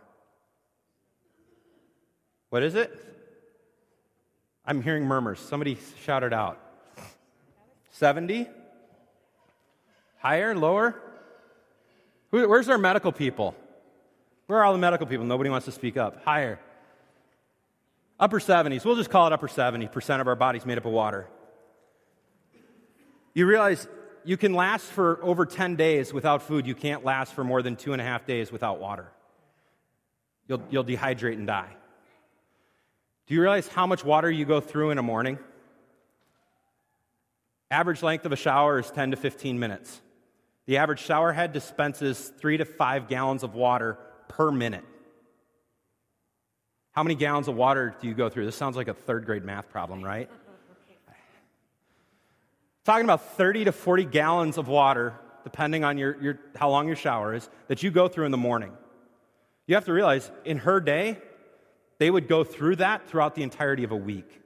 What 2.51 2.63
is 2.63 2.75
it? 2.75 2.93
I'm 4.67 4.83
hearing 4.83 5.05
murmurs. 5.05 5.39
Somebody 5.39 5.79
shout 6.05 6.23
it 6.23 6.33
out. 6.33 6.59
70? 7.93 8.47
Higher? 10.19 10.55
Lower? 10.55 10.95
Where's 12.31 12.69
our 12.69 12.79
medical 12.79 13.13
people? 13.13 13.55
Where 14.47 14.59
are 14.59 14.65
all 14.65 14.73
the 14.73 14.79
medical 14.79 15.07
people? 15.07 15.25
Nobody 15.27 15.51
wants 15.51 15.65
to 15.67 15.73
speak 15.73 15.97
up. 15.97 16.25
Higher. 16.25 16.59
Upper 18.21 18.39
70s. 18.39 18.85
We'll 18.85 18.97
just 18.97 19.09
call 19.09 19.27
it 19.27 19.33
upper 19.33 19.49
70% 19.49 20.21
of 20.21 20.29
our 20.29 20.37
body's 20.37 20.67
made 20.67 20.77
up 20.77 20.85
of 20.85 20.93
water. 20.93 21.27
You 23.33 23.47
realize 23.47 23.89
you 24.25 24.37
can 24.37 24.53
last 24.53 24.85
for 24.85 25.19
over 25.25 25.47
10 25.47 25.77
days 25.77 26.13
without 26.13 26.43
food. 26.43 26.67
You 26.67 26.75
can't 26.75 27.03
last 27.03 27.33
for 27.33 27.43
more 27.43 27.63
than 27.63 27.77
two 27.77 27.95
and 27.95 28.03
a 28.03 28.05
half 28.05 28.27
days 28.27 28.53
without 28.53 28.79
water. 28.79 29.11
You'll, 30.47 30.63
you'll 30.69 30.85
dehydrate 30.85 31.35
and 31.35 31.47
die. 31.47 31.71
Do 33.27 33.35
you 33.35 33.41
realize 33.41 33.69
how 33.69 33.87
much 33.87 34.05
water 34.05 34.31
you 34.31 34.45
go 34.45 34.61
through 34.61 34.91
in 34.91 34.99
a 34.99 35.03
morning? 35.03 35.39
Average 37.71 38.03
length 38.03 38.27
of 38.27 38.33
a 38.33 38.37
shower 38.37 38.81
is 38.81 38.91
10 38.91 39.13
to 39.13 39.17
15 39.17 39.59
minutes. 39.59 40.03
The 40.67 40.77
average 40.77 41.01
shower 41.01 41.33
head 41.33 41.53
dispenses 41.53 42.33
three 42.39 42.59
to 42.59 42.67
five 42.67 43.09
gallons 43.09 43.45
of 43.45 43.55
water 43.55 43.97
per 44.29 44.51
minute. 44.51 44.85
How 46.93 47.03
many 47.03 47.15
gallons 47.15 47.49
of 47.49 47.55
water 47.55 47.95
do 48.01 48.09
you 48.09 48.15
go 48.15 48.29
through? 48.29 48.47
This 48.47 48.57
sounds 48.57 48.77
like 48.77 48.89
a 48.89 48.95
third 48.95 49.25
grade 49.25 49.45
math 49.45 49.71
problem, 49.71 50.03
right? 50.03 50.29
Talking 52.85 53.05
about 53.05 53.37
30 53.37 53.67
to 53.67 53.73
40 53.73 54.05
gallons 54.07 54.59
of 54.59 54.67
water, 54.67 55.15
depending 55.45 55.85
on 55.85 55.99
your, 55.99 56.21
your, 56.21 56.39
how 56.57 56.71
long 56.71 56.87
your 56.87 56.97
shower 56.97 57.35
is, 57.35 57.49
that 57.69 57.83
you 57.83 57.91
go 57.91 58.09
through 58.09 58.25
in 58.25 58.33
the 58.33 58.39
morning. 58.39 58.73
You 59.67 59.77
have 59.77 59.85
to 59.85 59.93
realize, 59.93 60.31
in 60.45 60.59
her 60.59 60.81
day, 60.81 61.19
they 61.99 62.11
would 62.11 62.27
go 62.27 62.43
through 62.43 62.77
that 62.77 63.09
throughout 63.09 63.35
the 63.35 63.43
entirety 63.43 63.85
of 63.85 63.93
a 63.93 63.97
week. 63.97 64.41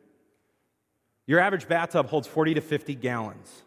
Your 1.26 1.40
average 1.40 1.68
bathtub 1.68 2.08
holds 2.08 2.26
40 2.26 2.54
to 2.54 2.60
50 2.60 2.94
gallons. 2.96 3.62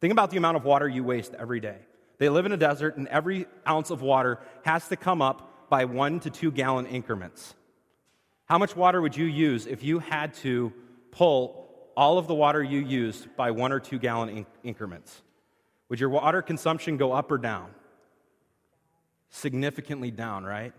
Think 0.00 0.12
about 0.12 0.30
the 0.30 0.36
amount 0.36 0.56
of 0.56 0.64
water 0.64 0.88
you 0.88 1.02
waste 1.02 1.34
every 1.34 1.58
day. 1.58 1.78
They 2.18 2.28
live 2.28 2.46
in 2.46 2.52
a 2.52 2.56
desert, 2.56 2.96
and 2.96 3.08
every 3.08 3.46
ounce 3.66 3.90
of 3.90 4.02
water 4.02 4.38
has 4.64 4.86
to 4.88 4.96
come 4.96 5.20
up 5.20 5.68
by 5.68 5.86
one 5.86 6.20
to 6.20 6.30
two 6.30 6.52
gallon 6.52 6.86
increments. 6.86 7.54
How 8.52 8.58
much 8.58 8.76
water 8.76 9.00
would 9.00 9.16
you 9.16 9.24
use 9.24 9.66
if 9.66 9.82
you 9.82 9.98
had 9.98 10.34
to 10.42 10.74
pull 11.10 11.70
all 11.96 12.18
of 12.18 12.26
the 12.26 12.34
water 12.34 12.62
you 12.62 12.80
used 12.80 13.34
by 13.34 13.50
one 13.50 13.72
or 13.72 13.80
two 13.80 13.98
gallon 13.98 14.44
increments? 14.62 15.22
Would 15.88 15.98
your 15.98 16.10
water 16.10 16.42
consumption 16.42 16.98
go 16.98 17.12
up 17.12 17.32
or 17.32 17.38
down? 17.38 17.70
Significantly 19.30 20.10
down, 20.10 20.44
right? 20.44 20.74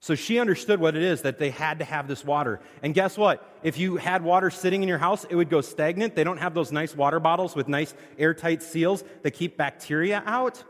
So 0.00 0.16
she 0.16 0.40
understood 0.40 0.80
what 0.80 0.96
it 0.96 1.04
is 1.04 1.22
that 1.22 1.38
they 1.38 1.50
had 1.50 1.78
to 1.78 1.84
have 1.84 2.08
this 2.08 2.24
water. 2.24 2.58
And 2.82 2.92
guess 2.92 3.16
what? 3.16 3.48
If 3.62 3.78
you 3.78 3.94
had 3.94 4.24
water 4.24 4.50
sitting 4.50 4.82
in 4.82 4.88
your 4.88 4.98
house, 4.98 5.24
it 5.30 5.36
would 5.36 5.48
go 5.48 5.60
stagnant. 5.60 6.16
They 6.16 6.24
don't 6.24 6.38
have 6.38 6.54
those 6.54 6.72
nice 6.72 6.96
water 6.96 7.20
bottles 7.20 7.54
with 7.54 7.68
nice 7.68 7.94
airtight 8.18 8.64
seals 8.64 9.04
that 9.22 9.30
keep 9.30 9.56
bacteria 9.56 10.24
out. 10.26 10.64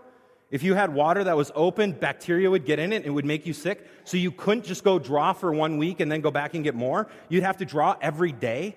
If 0.51 0.65
you 0.65 0.75
had 0.75 0.93
water 0.93 1.25
that 1.25 1.37
was 1.37 1.53
open, 1.55 1.93
bacteria 1.93 2.51
would 2.51 2.65
get 2.65 2.81
in 2.81 2.93
it 2.93 3.05
and 3.05 3.15
would 3.15 3.25
make 3.25 3.47
you 3.47 3.53
sick. 3.53 3.87
So 4.05 4.17
you 4.17 4.33
couldn't 4.33 4.65
just 4.65 4.83
go 4.83 4.99
draw 4.99 5.33
for 5.33 5.53
one 5.53 5.79
week 5.79 6.01
and 6.01 6.11
then 6.11 6.21
go 6.21 6.31
back 6.31 6.55
and 6.55 6.65
get 6.65 6.75
more. 6.75 7.09
You'd 7.29 7.45
have 7.45 7.59
to 7.59 7.65
draw 7.65 7.97
every 8.01 8.33
day. 8.33 8.77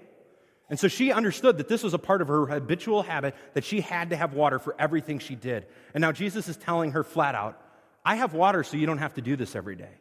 And 0.70 0.80
so 0.80 0.88
she 0.88 1.12
understood 1.12 1.58
that 1.58 1.68
this 1.68 1.84
was 1.84 1.94
a 1.94 2.00
part 2.00 2.22
of 2.22 2.28
her 2.28 2.46
habitual 2.46 3.02
habit 3.02 3.36
that 3.54 3.64
she 3.64 3.82
had 3.82 4.12
to 4.12 4.16
have 4.16 4.34
water 4.34 4.60
for 4.60 4.76
everything 4.78 5.20
she 5.20 5.36
did. 5.36 5.66
And 5.94 6.02
now 6.02 6.12
Jesus 6.12 6.48
is 6.48 6.58
telling 6.58 6.92
her 6.92 7.04
flat 7.04 7.34
out, 7.34 7.60
I 8.06 8.16
have 8.16 8.34
water 8.34 8.64
so 8.64 8.78
you 8.78 8.86
don't 8.86 9.00
have 9.00 9.16
to 9.16 9.22
do 9.22 9.36
this 9.36 9.56
every 9.56 9.76
day. 9.76 9.92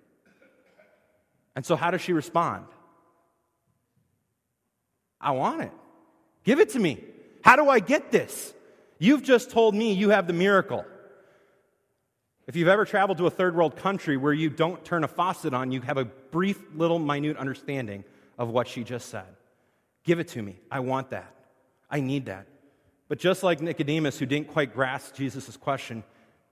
And 1.57 1.65
so 1.65 1.75
how 1.77 1.91
does 1.91 2.01
she 2.01 2.13
respond? 2.13 2.67
I 5.21 5.33
want 5.33 5.63
it. 5.63 5.73
Give 6.45 6.61
it 6.61 6.71
to 6.71 6.79
me. 6.79 7.03
How 7.43 7.57
do 7.57 7.69
I 7.69 7.81
get 7.81 8.11
this? 8.11 8.53
You've 8.99 9.23
just 9.23 9.51
told 9.51 9.75
me 9.75 9.93
you 9.93 10.11
have 10.11 10.27
the 10.27 10.33
miracle. 10.33 10.85
If 12.47 12.57
you've 12.57 12.69
ever 12.69 12.85
traveled 12.85 13.19
to 13.19 13.27
a 13.27 13.31
third 13.31 13.55
world 13.55 13.77
country 13.77 14.17
where 14.17 14.33
you 14.33 14.51
don't 14.51 14.85
turn 14.85 15.05
a 15.05 15.09
faucet 15.09 15.55
on, 15.55 15.71
you 15.71 15.81
have 15.83 15.97
a 15.97 16.05
brief, 16.05 16.59
little, 16.75 16.99
minute 16.99 17.37
understanding 17.37 18.05
of 18.37 18.49
what 18.49 18.67
she 18.67 18.83
just 18.83 19.09
said. 19.09 19.27
Give 20.05 20.19
it 20.19 20.29
to 20.29 20.43
me. 20.43 20.59
I 20.71 20.81
want 20.81 21.11
that. 21.11 21.33
I 21.89 22.01
need 22.01 22.27
that. 22.27 22.47
But 23.09 23.19
just 23.19 23.43
like 23.43 23.61
Nicodemus, 23.61 24.19
who 24.19 24.27
didn't 24.27 24.49
quite 24.49 24.75
grasp 24.75 25.15
Jesus' 25.15 25.57
question, 25.57 26.03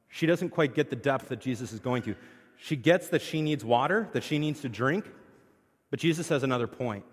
she 0.09 0.27
doesn't 0.27 0.51
quite 0.51 0.75
get 0.75 0.91
the 0.91 0.97
depth 0.97 1.29
that 1.29 1.41
Jesus 1.41 1.73
is 1.73 1.81
going 1.81 2.03
to. 2.03 2.15
She 2.57 2.77
gets 2.77 3.09
that 3.09 3.23
she 3.23 3.41
needs 3.43 3.65
water, 3.65 4.09
that 4.13 4.23
she 4.23 4.39
needs 4.39 4.61
to 4.61 4.69
drink, 4.69 5.11
but 5.91 5.99
Jesus 5.99 6.29
has 6.29 6.43
another 6.43 6.67
point. 6.67 7.05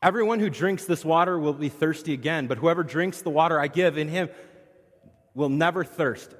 Everyone 0.00 0.40
who 0.40 0.50
drinks 0.50 0.84
this 0.84 1.04
water 1.04 1.38
will 1.38 1.52
be 1.52 1.68
thirsty 1.68 2.12
again, 2.12 2.46
but 2.46 2.58
whoever 2.58 2.82
drinks 2.82 3.22
the 3.22 3.30
water 3.30 3.60
I 3.60 3.68
give 3.68 3.98
in 3.98 4.08
him 4.08 4.30
will 5.34 5.48
never 5.48 5.84
thirst. 5.84 6.30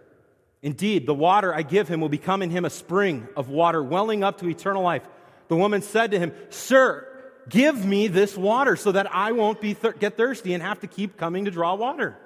Indeed, 0.62 1.06
the 1.06 1.14
water 1.14 1.54
I 1.54 1.62
give 1.62 1.88
him 1.88 2.00
will 2.00 2.08
become 2.08 2.42
in 2.42 2.50
him 2.50 2.64
a 2.64 2.70
spring 2.70 3.26
of 3.36 3.48
water 3.48 3.82
welling 3.82 4.22
up 4.22 4.38
to 4.38 4.48
eternal 4.48 4.82
life. 4.82 5.02
The 5.48 5.56
woman 5.56 5.82
said 5.82 6.12
to 6.12 6.18
him, 6.18 6.32
Sir, 6.50 7.08
Give 7.48 7.84
me 7.84 8.06
this 8.08 8.36
water 8.36 8.76
so 8.76 8.92
that 8.92 9.12
I 9.12 9.32
won't 9.32 9.60
be 9.60 9.74
thir- 9.74 9.92
get 9.92 10.16
thirsty 10.16 10.54
and 10.54 10.62
have 10.62 10.80
to 10.80 10.86
keep 10.86 11.16
coming 11.16 11.46
to 11.46 11.50
draw 11.50 11.74
water. 11.74 12.16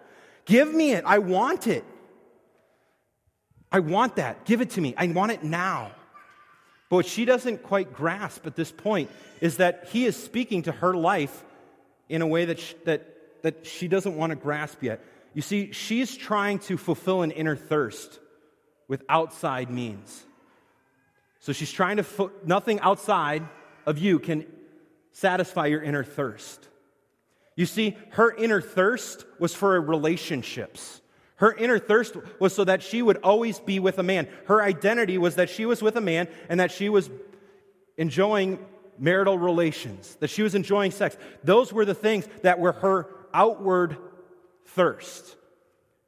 Give 0.44 0.72
me 0.72 0.92
it. 0.92 1.04
I 1.06 1.18
want 1.18 1.66
it. 1.66 1.84
I 3.72 3.80
want 3.80 4.16
that. 4.16 4.44
Give 4.44 4.60
it 4.60 4.70
to 4.70 4.80
me. 4.80 4.94
I 4.96 5.06
want 5.08 5.32
it 5.32 5.42
now. 5.42 5.92
But 6.88 6.96
what 6.96 7.06
she 7.06 7.24
doesn't 7.24 7.62
quite 7.62 7.92
grasp 7.92 8.46
at 8.46 8.54
this 8.54 8.70
point 8.70 9.10
is 9.40 9.56
that 9.56 9.88
he 9.90 10.04
is 10.04 10.16
speaking 10.16 10.62
to 10.62 10.72
her 10.72 10.94
life 10.94 11.44
in 12.08 12.22
a 12.22 12.26
way 12.26 12.44
that 12.44 12.60
she, 12.60 12.74
that, 12.84 13.42
that 13.42 13.66
she 13.66 13.88
doesn't 13.88 14.16
want 14.16 14.30
to 14.30 14.36
grasp 14.36 14.82
yet. 14.82 15.00
You 15.36 15.42
see, 15.42 15.70
she's 15.72 16.16
trying 16.16 16.60
to 16.60 16.78
fulfill 16.78 17.20
an 17.20 17.30
inner 17.30 17.56
thirst 17.56 18.20
with 18.88 19.02
outside 19.06 19.68
means. 19.70 20.24
So 21.40 21.52
she's 21.52 21.70
trying 21.70 21.98
to, 21.98 22.32
nothing 22.42 22.80
outside 22.80 23.46
of 23.84 23.98
you 23.98 24.18
can 24.18 24.46
satisfy 25.12 25.66
your 25.66 25.82
inner 25.82 26.04
thirst. 26.04 26.66
You 27.54 27.66
see, 27.66 27.98
her 28.12 28.34
inner 28.34 28.62
thirst 28.62 29.26
was 29.38 29.54
for 29.54 29.78
relationships. 29.78 31.02
Her 31.34 31.52
inner 31.52 31.78
thirst 31.78 32.16
was 32.40 32.54
so 32.54 32.64
that 32.64 32.82
she 32.82 33.02
would 33.02 33.18
always 33.18 33.60
be 33.60 33.78
with 33.78 33.98
a 33.98 34.02
man. 34.02 34.28
Her 34.46 34.62
identity 34.62 35.18
was 35.18 35.34
that 35.34 35.50
she 35.50 35.66
was 35.66 35.82
with 35.82 35.96
a 35.96 36.00
man 36.00 36.28
and 36.48 36.60
that 36.60 36.72
she 36.72 36.88
was 36.88 37.10
enjoying 37.98 38.58
marital 38.98 39.36
relations, 39.36 40.16
that 40.20 40.30
she 40.30 40.42
was 40.42 40.54
enjoying 40.54 40.92
sex. 40.92 41.14
Those 41.44 41.74
were 41.74 41.84
the 41.84 41.92
things 41.92 42.26
that 42.40 42.58
were 42.58 42.72
her 42.72 43.10
outward 43.34 43.98
thirst. 44.66 45.36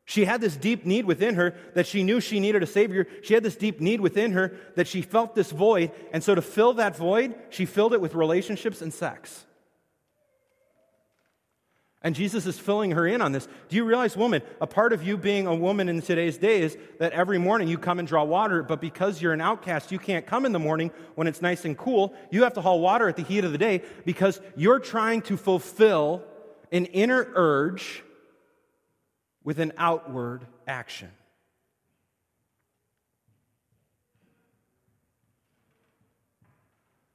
She 0.09 0.25
had 0.25 0.41
this 0.41 0.57
deep 0.57 0.87
need 0.87 1.05
within 1.05 1.35
her 1.35 1.55
that 1.75 1.87
she 1.87 2.03
knew 2.03 2.19
she 2.21 2.41
needed 2.41 2.63
a 2.63 2.67
Savior. 2.67 3.07
She 3.23 3.35
had 3.35 3.43
this 3.43 3.57
deep 3.57 3.79
need 3.79 4.01
within 4.01 4.33
her 4.33 4.57
that 4.75 4.89
she 4.89 5.03
felt 5.03 5.35
this 5.35 5.51
void. 5.51 5.93
And 6.13 6.25
so, 6.25 6.35
to 6.35 6.41
fill 6.41 6.73
that 6.75 6.97
void, 6.97 7.35
she 7.51 7.67
filled 7.67 7.93
it 7.93 8.01
with 8.01 8.15
relationships 8.15 8.81
and 8.81 8.93
sex. 8.93 9.45
And 12.01 12.15
Jesus 12.15 12.47
is 12.47 12.59
filling 12.59 12.93
her 12.93 13.07
in 13.07 13.21
on 13.21 13.33
this. 13.33 13.47
Do 13.69 13.77
you 13.77 13.85
realize, 13.85 14.17
woman, 14.17 14.41
a 14.63 14.67
part 14.67 14.95
of 14.95 15.03
you 15.03 15.19
being 15.19 15.47
a 15.47 15.55
woman 15.55 15.91
in 15.91 16.01
today's 16.01 16.39
day 16.39 16.63
is 16.63 16.79
that 17.01 17.13
every 17.13 17.37
morning 17.37 17.69
you 17.69 17.77
come 17.77 17.99
and 17.99 18.09
draw 18.09 18.25
water, 18.25 18.63
but 18.63 18.81
because 18.81 19.21
you're 19.21 19.35
an 19.35 19.43
outcast, 19.43 19.93
you 19.93 19.99
can't 19.99 20.25
come 20.25 20.47
in 20.47 20.53
the 20.53 20.59
morning 20.59 20.91
when 21.17 21.27
it's 21.27 21.43
nice 21.43 21.67
and 21.67 21.77
cool. 21.77 22.15
You 22.31 22.45
have 22.45 22.55
to 22.55 22.63
haul 22.63 22.81
water 22.81 23.09
at 23.09 23.17
the 23.17 23.25
heat 23.25 23.45
of 23.45 23.53
the 23.53 23.59
day 23.59 23.83
because 24.07 24.41
you're 24.57 24.79
trying 24.79 25.21
to 25.23 25.37
fulfill 25.37 26.23
an 26.73 26.87
inner 26.87 27.31
urge 27.35 28.05
with 29.49 29.59
an 29.61 29.73
outward 29.79 30.47
action. 30.67 31.09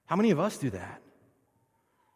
How 0.07 0.15
many 0.15 0.31
of 0.31 0.39
us 0.39 0.57
do 0.57 0.71
that? 0.71 0.99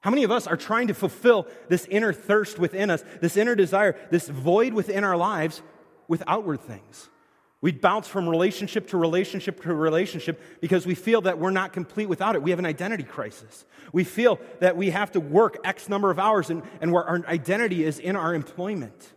How 0.01 0.09
many 0.09 0.24
of 0.24 0.31
us 0.31 0.47
are 0.47 0.57
trying 0.57 0.88
to 0.88 0.95
fulfill 0.95 1.45
this 1.69 1.86
inner 1.86 2.13
thirst 2.13 2.57
within 2.57 2.89
us, 2.89 3.03
this 3.21 3.38
inner 3.38 3.53
desire, 3.53 3.95
this 4.09 4.27
void 4.27 4.74
within 4.74 5.03
our 5.03 5.15
lives 5.15 5.62
with 6.07 6.24
outward 6.25 6.62
things? 6.62 7.09
We 7.62 7.71
bounce 7.71 8.07
from 8.07 8.27
relationship 8.27 8.88
to 8.88 8.97
relationship 8.97 9.62
to 9.62 9.74
relationship 9.75 10.41
because 10.62 10.88
we 10.88 10.95
feel 10.95 11.21
that 11.21 11.38
we're 11.38 11.51
not 11.51 11.74
complete 11.74 12.09
without 12.09 12.33
it. 12.33 12.41
We 12.41 12.50
have 12.50 12.57
an 12.59 12.65
identity 12.65 13.03
crisis. 13.03 13.65
We 13.93 14.03
feel 14.03 14.39
that 14.62 14.77
we 14.77 14.89
have 14.89 15.12
to 15.12 15.19
work 15.19 15.57
X 15.63 15.89
number 15.89 16.09
of 16.09 16.17
hours 16.17 16.50
and, 16.50 16.63
and 16.81 16.91
where 16.91 17.03
our 17.03 17.24
identity 17.27 17.83
is 17.83 18.00
in 18.00 18.15
our 18.15 18.33
employment 18.33 19.13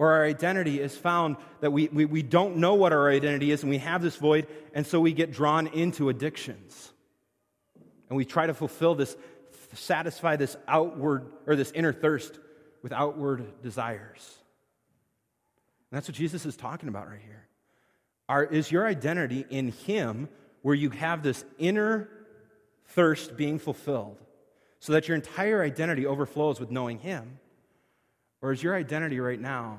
or 0.00 0.14
our 0.14 0.24
identity 0.24 0.80
is 0.80 0.96
found 0.96 1.36
that 1.60 1.72
we, 1.72 1.88
we, 1.88 2.06
we 2.06 2.22
don't 2.22 2.56
know 2.56 2.72
what 2.72 2.90
our 2.90 3.10
identity 3.10 3.50
is 3.50 3.62
and 3.62 3.68
we 3.68 3.76
have 3.76 4.00
this 4.00 4.16
void, 4.16 4.46
and 4.72 4.86
so 4.86 4.98
we 4.98 5.12
get 5.12 5.30
drawn 5.30 5.66
into 5.66 6.08
addictions. 6.08 6.90
And 8.08 8.16
we 8.16 8.24
try 8.24 8.46
to 8.46 8.54
fulfill 8.54 8.94
this, 8.94 9.14
satisfy 9.74 10.36
this 10.36 10.56
outward 10.66 11.30
or 11.46 11.54
this 11.54 11.70
inner 11.72 11.92
thirst 11.92 12.38
with 12.82 12.92
outward 12.92 13.62
desires. 13.62 14.38
And 15.90 15.98
that's 15.98 16.08
what 16.08 16.16
Jesus 16.16 16.46
is 16.46 16.56
talking 16.56 16.88
about 16.88 17.06
right 17.06 17.20
here. 17.22 17.46
Are, 18.26 18.44
is 18.44 18.72
your 18.72 18.86
identity 18.86 19.44
in 19.50 19.72
Him 19.72 20.30
where 20.62 20.74
you 20.74 20.88
have 20.88 21.22
this 21.22 21.44
inner 21.58 22.08
thirst 22.86 23.36
being 23.36 23.58
fulfilled 23.58 24.16
so 24.78 24.94
that 24.94 25.08
your 25.08 25.14
entire 25.14 25.62
identity 25.62 26.06
overflows 26.06 26.58
with 26.58 26.70
knowing 26.70 27.00
Him? 27.00 27.38
Or 28.42 28.52
is 28.52 28.62
your 28.62 28.74
identity 28.74 29.20
right 29.20 29.40
now 29.40 29.78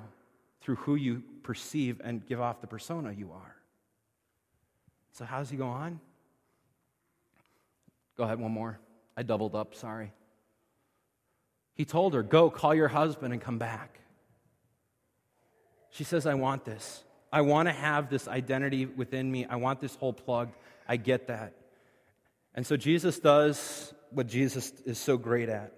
through 0.62 0.76
who 0.76 0.96
you 0.96 1.24
perceive 1.44 2.00
and 2.04 2.26
give 2.26 2.40
off 2.40 2.62
the 2.62 2.68
persona 2.68 3.12
you 3.12 3.32
are? 3.32 3.56
So, 5.14 5.26
how 5.26 5.40
does 5.40 5.50
he 5.50 5.58
go 5.58 5.68
on? 5.68 6.00
Go 8.18 8.24
ahead, 8.24 8.40
one 8.40 8.52
more. 8.52 8.80
I 9.18 9.24
doubled 9.24 9.56
up, 9.56 9.76
sorry. 9.76 10.14
He 11.74 11.86
told 11.86 12.14
her, 12.14 12.24
Go, 12.24 12.50
call 12.50 12.76
your 12.76 12.88
husband 12.88 13.34
and 13.34 13.42
come 13.42 13.58
back. 13.58 14.00
She 15.90 16.04
says, 16.04 16.26
I 16.26 16.36
want 16.36 16.64
this. 16.64 17.04
I 17.34 17.42
want 17.42 17.68
to 17.68 17.74
have 17.74 18.10
this 18.10 18.28
identity 18.28 18.86
within 18.86 19.32
me. 19.32 19.46
I 19.46 19.56
want 19.56 19.82
this 19.82 19.96
hole 19.96 20.14
plugged. 20.14 20.56
I 20.88 20.98
get 20.98 21.28
that. 21.28 21.54
And 22.56 22.66
so 22.66 22.76
Jesus 22.76 23.20
does 23.20 23.94
what 24.10 24.28
Jesus 24.28 24.72
is 24.86 24.98
so 24.98 25.18
great 25.18 25.50
at. 25.50 25.74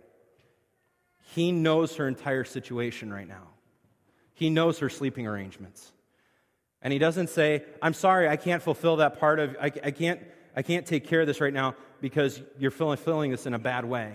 He 1.32 1.52
knows 1.52 1.96
her 1.96 2.08
entire 2.08 2.44
situation 2.44 3.12
right 3.12 3.28
now. 3.28 3.48
He 4.34 4.50
knows 4.50 4.80
her 4.80 4.90
sleeping 4.90 5.28
arrangements. 5.28 5.92
And 6.82 6.92
he 6.92 7.00
doesn't 7.00 7.30
say, 7.30 7.64
I'm 7.82 7.94
sorry, 7.94 8.28
I 8.28 8.36
can't 8.36 8.62
fulfill 8.62 8.98
that 8.98 9.20
part 9.20 9.40
of, 9.40 9.56
I, 9.60 9.66
I 9.66 9.92
can't, 9.92 10.20
I 10.56 10.62
can't 10.62 10.86
take 10.86 11.08
care 11.08 11.22
of 11.22 11.28
this 11.28 11.40
right 11.40 11.54
now 11.54 11.76
because 12.02 12.42
you're 12.60 12.72
fulfilling 12.72 13.32
this 13.32 13.46
in 13.46 13.54
a 13.54 13.60
bad 13.60 13.86
way. 13.86 14.14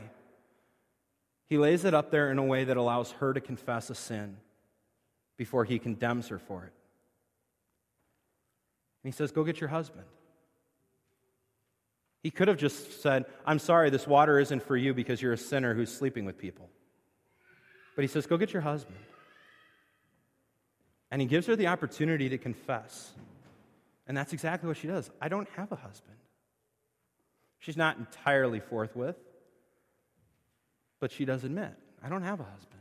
He 1.48 1.56
lays 1.56 1.84
it 1.84 1.94
up 1.94 2.10
there 2.10 2.30
in 2.30 2.38
a 2.38 2.44
way 2.44 2.64
that 2.64 2.76
allows 2.76 3.12
her 3.12 3.32
to 3.32 3.40
confess 3.40 3.88
a 3.88 3.94
sin 3.94 4.36
before 5.38 5.64
he 5.64 5.78
condemns 5.78 6.28
her 6.28 6.38
for 6.38 6.64
it. 6.64 6.72
And 9.02 9.12
he 9.12 9.16
says, 9.16 9.32
Go 9.32 9.44
get 9.44 9.60
your 9.60 9.70
husband. 9.70 10.04
He 12.22 12.30
could 12.30 12.48
have 12.48 12.58
just 12.58 13.00
said, 13.00 13.24
I'm 13.46 13.58
sorry, 13.58 13.88
this 13.90 14.06
water 14.06 14.38
isn't 14.38 14.62
for 14.62 14.76
you 14.76 14.92
because 14.92 15.22
you're 15.22 15.32
a 15.32 15.38
sinner 15.38 15.72
who's 15.72 15.90
sleeping 15.90 16.24
with 16.26 16.36
people. 16.36 16.68
But 17.98 18.04
he 18.04 18.08
says, 18.08 18.26
Go 18.26 18.36
get 18.36 18.52
your 18.52 18.62
husband. 18.62 18.96
And 21.10 21.20
he 21.20 21.26
gives 21.26 21.48
her 21.48 21.56
the 21.56 21.66
opportunity 21.66 22.28
to 22.28 22.38
confess. 22.38 23.10
And 24.06 24.16
that's 24.16 24.32
exactly 24.32 24.68
what 24.68 24.76
she 24.76 24.86
does. 24.86 25.10
I 25.20 25.28
don't 25.28 25.48
have 25.56 25.72
a 25.72 25.74
husband. 25.74 26.14
She's 27.58 27.76
not 27.76 27.98
entirely 27.98 28.60
forthwith, 28.60 29.16
but 31.00 31.10
she 31.10 31.24
does 31.24 31.42
admit, 31.42 31.72
I 32.00 32.08
don't 32.08 32.22
have 32.22 32.38
a 32.38 32.44
husband. 32.44 32.80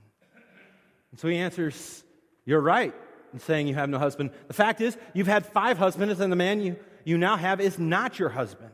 And 1.10 1.20
so 1.20 1.30
he 1.30 1.38
answers, 1.38 2.04
You're 2.46 2.62
right 2.62 2.94
in 3.34 3.40
saying 3.40 3.68
you 3.68 3.74
have 3.74 3.90
no 3.90 3.98
husband. 3.98 4.30
The 4.48 4.54
fact 4.54 4.82
is, 4.82 4.96
you've 5.16 5.26
had 5.26 5.48
five 5.48 5.80
husbands, 5.80 6.20
and 6.20 6.32
the 6.32 6.36
man 6.36 6.62
you, 6.62 6.76
you 7.06 7.18
now 7.18 7.38
have 7.38 7.60
is 7.60 7.80
not 7.80 8.20
your 8.20 8.30
husband. 8.30 8.70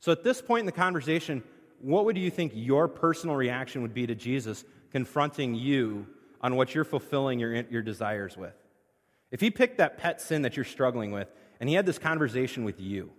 So 0.00 0.10
at 0.10 0.24
this 0.24 0.42
point 0.42 0.62
in 0.62 0.66
the 0.66 0.72
conversation, 0.72 1.44
what 1.82 2.04
would 2.04 2.16
you 2.16 2.30
think 2.30 2.52
your 2.54 2.88
personal 2.88 3.36
reaction 3.36 3.82
would 3.82 3.92
be 3.92 4.06
to 4.06 4.14
Jesus 4.14 4.64
confronting 4.92 5.54
you 5.54 6.06
on 6.40 6.56
what 6.56 6.74
you're 6.74 6.84
fulfilling 6.84 7.38
your, 7.38 7.54
your 7.54 7.82
desires 7.82 8.36
with? 8.36 8.54
If 9.30 9.40
he 9.40 9.50
picked 9.50 9.78
that 9.78 9.98
pet 9.98 10.20
sin 10.20 10.42
that 10.42 10.56
you're 10.56 10.64
struggling 10.64 11.10
with 11.10 11.28
and 11.58 11.68
he 11.68 11.74
had 11.74 11.86
this 11.86 11.98
conversation 11.98 12.64
with 12.64 12.80
you, 12.80 13.10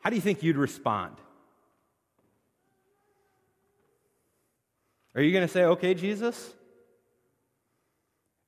how 0.00 0.10
do 0.10 0.16
you 0.16 0.22
think 0.22 0.42
you'd 0.42 0.56
respond? 0.56 1.16
Are 5.14 5.22
you 5.22 5.32
going 5.32 5.46
to 5.46 5.52
say, 5.52 5.64
okay, 5.64 5.94
Jesus? 5.94 6.52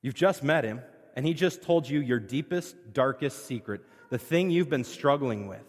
You've 0.01 0.15
just 0.15 0.43
met 0.43 0.63
him, 0.63 0.81
and 1.15 1.25
he 1.25 1.33
just 1.33 1.63
told 1.63 1.89
you 1.89 1.99
your 1.99 2.19
deepest, 2.19 2.93
darkest 2.93 3.45
secret, 3.45 3.81
the 4.09 4.17
thing 4.17 4.49
you've 4.49 4.69
been 4.69 4.83
struggling 4.83 5.47
with. 5.47 5.65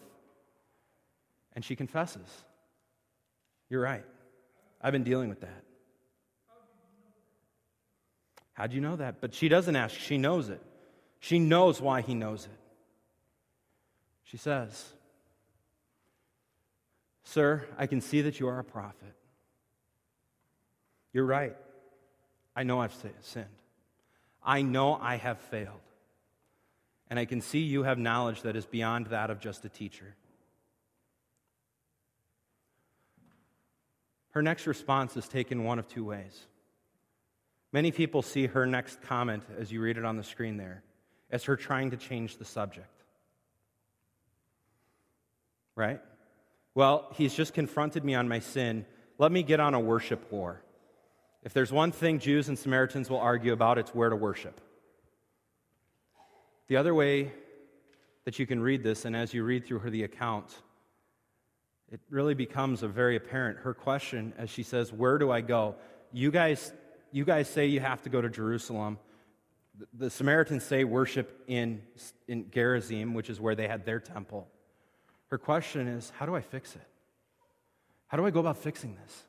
And 1.53 1.63
she 1.65 1.75
confesses. 1.75 2.27
You're 3.69 3.81
right. 3.81 4.05
I've 4.81 4.93
been 4.93 5.03
dealing 5.03 5.29
with 5.29 5.41
that. 5.41 5.63
How'd 8.53 8.73
you 8.73 8.81
know 8.81 8.97
that? 8.97 9.21
But 9.21 9.33
she 9.33 9.47
doesn't 9.47 9.75
ask. 9.75 9.97
She 9.97 10.17
knows 10.17 10.49
it. 10.49 10.61
She 11.19 11.39
knows 11.39 11.79
why 11.79 12.01
he 12.01 12.13
knows 12.13 12.45
it. 12.45 12.59
She 14.23 14.37
says, 14.37 14.93
Sir, 17.23 17.65
I 17.77 17.87
can 17.87 18.01
see 18.01 18.21
that 18.21 18.39
you 18.39 18.47
are 18.47 18.59
a 18.59 18.63
prophet. 18.63 19.13
You're 21.13 21.25
right. 21.25 21.55
I 22.55 22.63
know 22.63 22.81
I've 22.81 22.93
sinned. 23.21 23.45
I 24.43 24.61
know 24.61 24.95
I 24.95 25.17
have 25.17 25.39
failed. 25.39 25.79
And 27.09 27.17
I 27.17 27.25
can 27.25 27.41
see 27.41 27.59
you 27.59 27.83
have 27.83 27.97
knowledge 27.97 28.41
that 28.43 28.55
is 28.55 28.65
beyond 28.65 29.07
that 29.07 29.29
of 29.29 29.39
just 29.39 29.65
a 29.65 29.69
teacher. 29.69 30.15
Her 34.31 34.41
next 34.41 34.67
response 34.67 35.17
is 35.17 35.27
taken 35.27 35.63
one 35.63 35.79
of 35.79 35.87
two 35.87 36.05
ways. 36.05 36.45
Many 37.71 37.91
people 37.91 38.21
see 38.21 38.47
her 38.47 38.65
next 38.65 39.01
comment, 39.01 39.43
as 39.57 39.71
you 39.71 39.81
read 39.81 39.97
it 39.97 40.05
on 40.05 40.17
the 40.17 40.23
screen 40.23 40.57
there, 40.57 40.83
as 41.29 41.43
her 41.45 41.55
trying 41.55 41.91
to 41.91 41.97
change 41.97 42.37
the 42.37 42.45
subject. 42.45 43.03
Right? 45.75 46.01
Well, 46.75 47.07
he's 47.15 47.33
just 47.33 47.53
confronted 47.53 48.03
me 48.03 48.15
on 48.15 48.27
my 48.27 48.39
sin. 48.39 48.85
Let 49.17 49.31
me 49.31 49.43
get 49.43 49.59
on 49.59 49.73
a 49.73 49.79
worship 49.79 50.31
war. 50.31 50.61
If 51.43 51.53
there's 51.53 51.71
one 51.71 51.91
thing 51.91 52.19
Jews 52.19 52.49
and 52.49 52.57
Samaritans 52.57 53.09
will 53.09 53.19
argue 53.19 53.53
about, 53.53 53.77
it's 53.77 53.93
where 53.95 54.09
to 54.09 54.15
worship. 54.15 54.59
The 56.67 56.77
other 56.77 56.93
way 56.93 57.31
that 58.25 58.37
you 58.37 58.45
can 58.45 58.59
read 58.59 58.83
this, 58.83 59.05
and 59.05 59.15
as 59.15 59.33
you 59.33 59.43
read 59.43 59.65
through 59.65 59.79
her 59.79 59.89
the 59.89 60.03
account, 60.03 60.53
it 61.91 61.99
really 62.09 62.35
becomes 62.35 62.83
a 62.83 62.87
very 62.87 63.15
apparent. 63.15 63.59
Her 63.59 63.73
question, 63.73 64.33
as 64.37 64.49
she 64.49 64.63
says, 64.63 64.93
Where 64.93 65.17
do 65.17 65.31
I 65.31 65.41
go? 65.41 65.75
You 66.11 66.31
guys, 66.31 66.71
you 67.11 67.25
guys 67.25 67.49
say 67.49 67.67
you 67.67 67.79
have 67.79 68.01
to 68.03 68.09
go 68.09 68.21
to 68.21 68.29
Jerusalem. 68.29 68.99
The, 69.97 70.09
Samaritans 70.09 70.63
say 70.63 70.83
worship 70.83 71.43
in, 71.47 71.81
in 72.27 72.51
Gerizim, 72.51 73.13
which 73.13 73.29
is 73.29 73.39
where 73.39 73.55
they 73.55 73.67
had 73.67 73.85
their 73.85 73.99
temple. 73.99 74.47
Her 75.27 75.37
question 75.37 75.87
is, 75.87 76.11
how 76.17 76.25
do 76.25 76.35
I 76.35 76.41
fix 76.41 76.75
it? 76.75 76.81
How 78.07 78.17
do 78.17 78.25
I 78.25 78.31
go 78.31 78.39
about 78.39 78.57
fixing 78.57 78.95
this? 78.95 79.23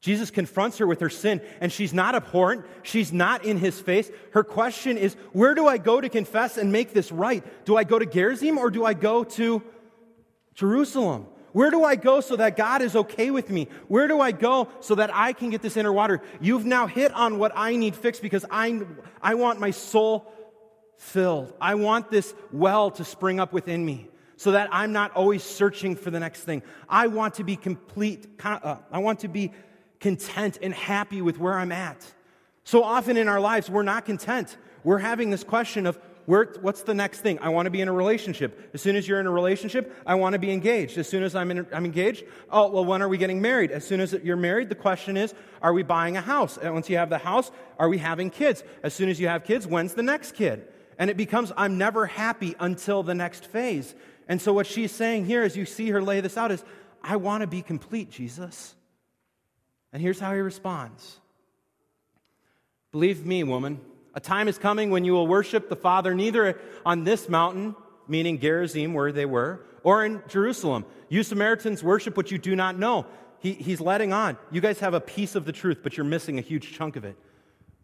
Jesus 0.00 0.30
confronts 0.30 0.78
her 0.78 0.86
with 0.86 1.00
her 1.00 1.08
sin, 1.08 1.40
and 1.60 1.72
she's 1.72 1.92
not 1.92 2.14
abhorrent. 2.14 2.64
She's 2.82 3.12
not 3.12 3.44
in 3.44 3.56
his 3.56 3.80
face. 3.80 4.10
Her 4.32 4.44
question 4.44 4.96
is, 4.96 5.14
Where 5.32 5.54
do 5.54 5.66
I 5.66 5.78
go 5.78 6.00
to 6.00 6.08
confess 6.08 6.56
and 6.56 6.70
make 6.70 6.92
this 6.92 7.10
right? 7.10 7.44
Do 7.64 7.76
I 7.76 7.82
go 7.82 7.98
to 7.98 8.06
Gerizim 8.06 8.58
or 8.58 8.70
do 8.70 8.84
I 8.84 8.94
go 8.94 9.24
to 9.24 9.62
Jerusalem? 10.58 11.28
Where 11.52 11.70
do 11.70 11.84
I 11.84 11.94
go 11.94 12.20
so 12.20 12.34
that 12.34 12.56
God 12.56 12.82
is 12.82 12.96
okay 12.96 13.30
with 13.30 13.48
me? 13.48 13.68
Where 13.86 14.08
do 14.08 14.20
I 14.20 14.32
go 14.32 14.66
so 14.80 14.96
that 14.96 15.08
I 15.14 15.32
can 15.32 15.50
get 15.50 15.62
this 15.62 15.76
inner 15.76 15.92
water? 15.92 16.20
You've 16.40 16.66
now 16.66 16.88
hit 16.88 17.12
on 17.14 17.38
what 17.38 17.52
I 17.54 17.76
need 17.76 17.94
fixed 17.94 18.22
because 18.22 18.44
I, 18.50 18.82
I 19.22 19.36
want 19.36 19.60
my 19.60 19.70
soul 19.70 20.32
filled. 20.96 21.54
I 21.60 21.76
want 21.76 22.10
this 22.10 22.34
well 22.50 22.90
to 22.90 23.04
spring 23.04 23.38
up 23.38 23.52
within 23.52 23.86
me 23.86 24.08
so 24.36 24.50
that 24.50 24.68
I'm 24.72 24.90
not 24.92 25.12
always 25.12 25.44
searching 25.44 25.94
for 25.94 26.10
the 26.10 26.18
next 26.18 26.42
thing. 26.42 26.64
I 26.88 27.06
want 27.06 27.34
to 27.34 27.44
be 27.44 27.54
complete, 27.54 28.26
uh, 28.42 28.78
I 28.90 28.98
want 28.98 29.20
to 29.20 29.28
be 29.28 29.52
content 30.00 30.58
and 30.60 30.74
happy 30.74 31.22
with 31.22 31.38
where 31.38 31.54
I'm 31.54 31.70
at. 31.70 32.04
So 32.64 32.82
often 32.82 33.16
in 33.16 33.28
our 33.28 33.40
lives, 33.40 33.70
we're 33.70 33.84
not 33.84 34.06
content. 34.06 34.56
We're 34.82 34.98
having 34.98 35.30
this 35.30 35.44
question 35.44 35.86
of, 35.86 36.00
where, 36.28 36.52
what's 36.60 36.82
the 36.82 36.92
next 36.92 37.20
thing? 37.20 37.38
I 37.40 37.48
want 37.48 37.64
to 37.64 37.70
be 37.70 37.80
in 37.80 37.88
a 37.88 37.92
relationship. 37.92 38.68
As 38.74 38.82
soon 38.82 38.96
as 38.96 39.08
you're 39.08 39.18
in 39.18 39.26
a 39.26 39.30
relationship, 39.30 39.96
I 40.04 40.16
want 40.16 40.34
to 40.34 40.38
be 40.38 40.50
engaged. 40.50 40.98
As 40.98 41.08
soon 41.08 41.22
as 41.22 41.34
I'm, 41.34 41.50
in, 41.50 41.66
I'm 41.72 41.86
engaged, 41.86 42.22
oh, 42.50 42.68
well, 42.68 42.84
when 42.84 43.00
are 43.00 43.08
we 43.08 43.16
getting 43.16 43.40
married? 43.40 43.70
As 43.70 43.86
soon 43.86 43.98
as 43.98 44.12
you're 44.12 44.36
married, 44.36 44.68
the 44.68 44.74
question 44.74 45.16
is, 45.16 45.32
are 45.62 45.72
we 45.72 45.82
buying 45.82 46.18
a 46.18 46.20
house? 46.20 46.58
And 46.58 46.74
once 46.74 46.90
you 46.90 46.98
have 46.98 47.08
the 47.08 47.16
house, 47.16 47.50
are 47.78 47.88
we 47.88 47.96
having 47.96 48.28
kids? 48.28 48.62
As 48.82 48.92
soon 48.92 49.08
as 49.08 49.18
you 49.18 49.26
have 49.26 49.42
kids, 49.42 49.66
when's 49.66 49.94
the 49.94 50.02
next 50.02 50.32
kid? 50.32 50.68
And 50.98 51.08
it 51.08 51.16
becomes, 51.16 51.50
I'm 51.56 51.78
never 51.78 52.04
happy 52.04 52.54
until 52.60 53.02
the 53.02 53.14
next 53.14 53.46
phase. 53.46 53.94
And 54.28 54.38
so 54.38 54.52
what 54.52 54.66
she's 54.66 54.92
saying 54.92 55.24
here, 55.24 55.42
as 55.44 55.56
you 55.56 55.64
see 55.64 55.88
her 55.88 56.02
lay 56.02 56.20
this 56.20 56.36
out, 56.36 56.52
is, 56.52 56.62
I 57.02 57.16
want 57.16 57.40
to 57.40 57.46
be 57.46 57.62
complete, 57.62 58.10
Jesus. 58.10 58.74
And 59.94 60.02
here's 60.02 60.20
how 60.20 60.34
he 60.34 60.40
responds 60.40 61.20
Believe 62.92 63.24
me, 63.24 63.44
woman, 63.44 63.80
a 64.14 64.20
time 64.20 64.48
is 64.48 64.58
coming 64.58 64.90
when 64.90 65.04
you 65.04 65.12
will 65.12 65.26
worship 65.26 65.68
the 65.68 65.76
Father 65.76 66.14
neither 66.14 66.58
on 66.84 67.04
this 67.04 67.28
mountain, 67.28 67.74
meaning 68.06 68.40
Gerizim, 68.40 68.94
where 68.94 69.12
they 69.12 69.26
were, 69.26 69.60
or 69.82 70.04
in 70.04 70.22
Jerusalem. 70.28 70.84
You 71.08 71.22
Samaritans 71.22 71.82
worship 71.82 72.16
what 72.16 72.30
you 72.30 72.38
do 72.38 72.56
not 72.56 72.78
know. 72.78 73.06
He, 73.40 73.52
he's 73.52 73.80
letting 73.80 74.12
on. 74.12 74.36
You 74.50 74.60
guys 74.60 74.80
have 74.80 74.94
a 74.94 75.00
piece 75.00 75.34
of 75.34 75.44
the 75.44 75.52
truth, 75.52 75.78
but 75.82 75.96
you're 75.96 76.04
missing 76.04 76.38
a 76.38 76.42
huge 76.42 76.72
chunk 76.72 76.96
of 76.96 77.04
it. 77.04 77.16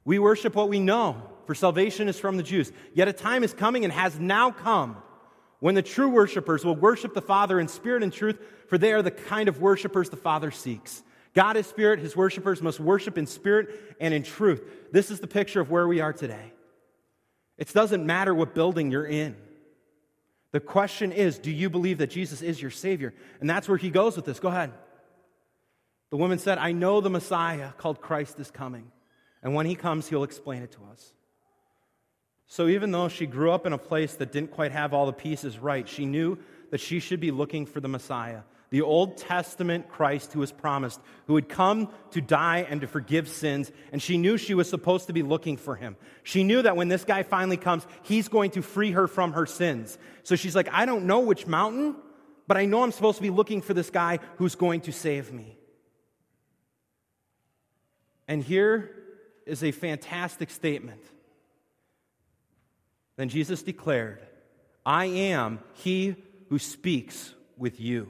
We 0.05 0.19
worship 0.19 0.55
what 0.55 0.69
we 0.69 0.81
know, 0.81 1.23
for 1.47 1.55
salvation 1.55 2.09
is 2.09 2.19
from 2.19 2.37
the 2.37 2.43
Jews. 2.43 2.73
Yet 2.93 3.09
a 3.09 3.13
time 3.13 3.45
is 3.45 3.55
coming 3.55 3.85
and 3.85 3.93
has 3.93 4.19
now 4.19 4.51
come 4.51 4.97
when 5.61 5.75
the 5.75 5.83
true 5.83 6.11
worshipers 6.11 6.65
will 6.65 6.77
worship 6.77 7.15
the 7.15 7.23
Father 7.23 7.59
in 7.59 7.69
spirit 7.69 8.03
and 8.03 8.13
truth, 8.13 8.39
for 8.67 8.77
they 8.77 8.93
are 8.93 9.03
the 9.03 9.11
kind 9.11 9.49
of 9.49 9.61
worshipers 9.61 10.11
the 10.11 10.17
Father 10.17 10.51
seeks. 10.51 11.03
God 11.35 11.57
is 11.57 11.67
spirit, 11.67 11.99
his 11.99 12.17
worshipers 12.17 12.63
must 12.63 12.79
worship 12.79 13.19
in 13.19 13.27
spirit 13.27 13.97
and 14.01 14.15
in 14.15 14.23
truth. 14.23 14.63
This 14.93 15.11
is 15.11 15.21
the 15.21 15.27
picture 15.27 15.61
of 15.61 15.71
where 15.71 15.87
we 15.89 16.01
are 16.01 16.13
today. 16.13 16.53
It 17.59 17.73
doesn't 17.73 18.07
matter 18.07 18.35
what 18.35 18.55
building 18.55 18.91
you're 18.91 19.07
in. 19.07 19.37
The 20.53 20.61
question 20.61 21.11
is, 21.11 21.39
do 21.39 21.51
you 21.51 21.69
believe 21.69 21.99
that 21.99 22.11
Jesus 22.11 22.41
is 22.41 22.63
your 22.63 22.71
Savior? 22.71 23.13
And 23.41 23.51
that's 23.51 23.69
where 23.69 23.77
he 23.77 23.91
goes 23.91 24.15
with 24.15 24.25
this. 24.25 24.39
Go 24.39 24.49
ahead. 24.49 24.73
The 26.11 26.17
woman 26.17 26.39
said, 26.39 26.59
I 26.59 26.71
know 26.71 27.01
the 27.01 27.11
Messiah 27.11 27.73
called 27.77 28.01
Christ 28.01 28.39
is 28.39 28.53
coming. 28.53 28.93
And 29.43 29.55
when 29.55 29.67
he 29.67 29.75
comes, 29.75 30.09
he'll 30.09 30.23
explain 30.23 30.63
it 30.63 30.71
to 30.73 30.79
us. 30.93 31.13
So 32.47 32.69
even 32.69 32.93
though 32.93 33.09
she 33.09 33.27
grew 33.27 33.51
up 33.51 33.67
in 33.67 33.73
a 33.73 33.79
place 33.79 34.15
that 34.15 34.31
didn't 34.31 34.53
quite 34.53 34.71
have 34.71 34.95
all 34.95 35.07
the 35.07 35.13
pieces 35.13 35.59
right, 35.59 35.89
she 35.89 36.07
knew 36.07 36.39
that 36.71 36.81
she 36.81 37.01
should 37.01 37.19
be 37.19 37.33
looking 37.33 37.67
for 37.67 37.81
the 37.81 37.89
Messiah 37.89 38.43
the 38.75 38.83
Old 38.83 39.17
Testament 39.19 39.89
Christ 39.89 40.33
who 40.33 40.41
was 40.41 40.51
promised, 40.51 41.01
who 41.29 41.35
would 41.35 41.49
come 41.49 41.89
to 42.11 42.21
die 42.21 42.67
and 42.69 42.81
to 42.81 42.89
forgive 42.89 43.29
sins. 43.29 43.71
And 43.93 44.03
she 44.03 44.19
knew 44.19 44.37
she 44.37 44.53
was 44.53 44.69
supposed 44.69 45.07
to 45.07 45.13
be 45.13 45.23
looking 45.23 45.57
for 45.57 45.77
him. 45.77 45.95
She 46.25 46.43
knew 46.43 46.61
that 46.61 46.77
when 46.77 46.89
this 46.89 47.05
guy 47.05 47.23
finally 47.23 47.57
comes, 47.57 47.87
he's 48.03 48.27
going 48.27 48.51
to 48.51 48.63
free 48.63 48.91
her 48.91 49.07
from 49.07 49.35
her 49.35 49.47
sins. 49.47 49.97
So 50.25 50.35
she's 50.35 50.57
like, 50.57 50.69
I 50.73 50.87
don't 50.87 51.05
know 51.05 51.21
which 51.21 51.47
mountain, 51.47 51.95
but 52.49 52.57
I 52.57 52.65
know 52.65 52.83
I'm 52.83 52.91
supposed 52.91 53.19
to 53.19 53.23
be 53.23 53.31
looking 53.31 53.63
for 53.63 53.75
this 53.75 53.91
guy 53.91 54.19
who's 54.39 54.57
going 54.57 54.81
to 54.81 54.93
save 54.93 55.33
me. 55.33 55.57
And 58.27 58.43
here 58.43 58.91
is 59.47 59.63
a 59.63 59.71
fantastic 59.71 60.51
statement. 60.51 61.05
Then 63.15 63.29
Jesus 63.29 63.63
declared, 63.63 64.27
I 64.85 65.05
am 65.05 65.61
he 65.75 66.17
who 66.49 66.59
speaks 66.59 67.33
with 67.57 67.79
you. 67.79 68.09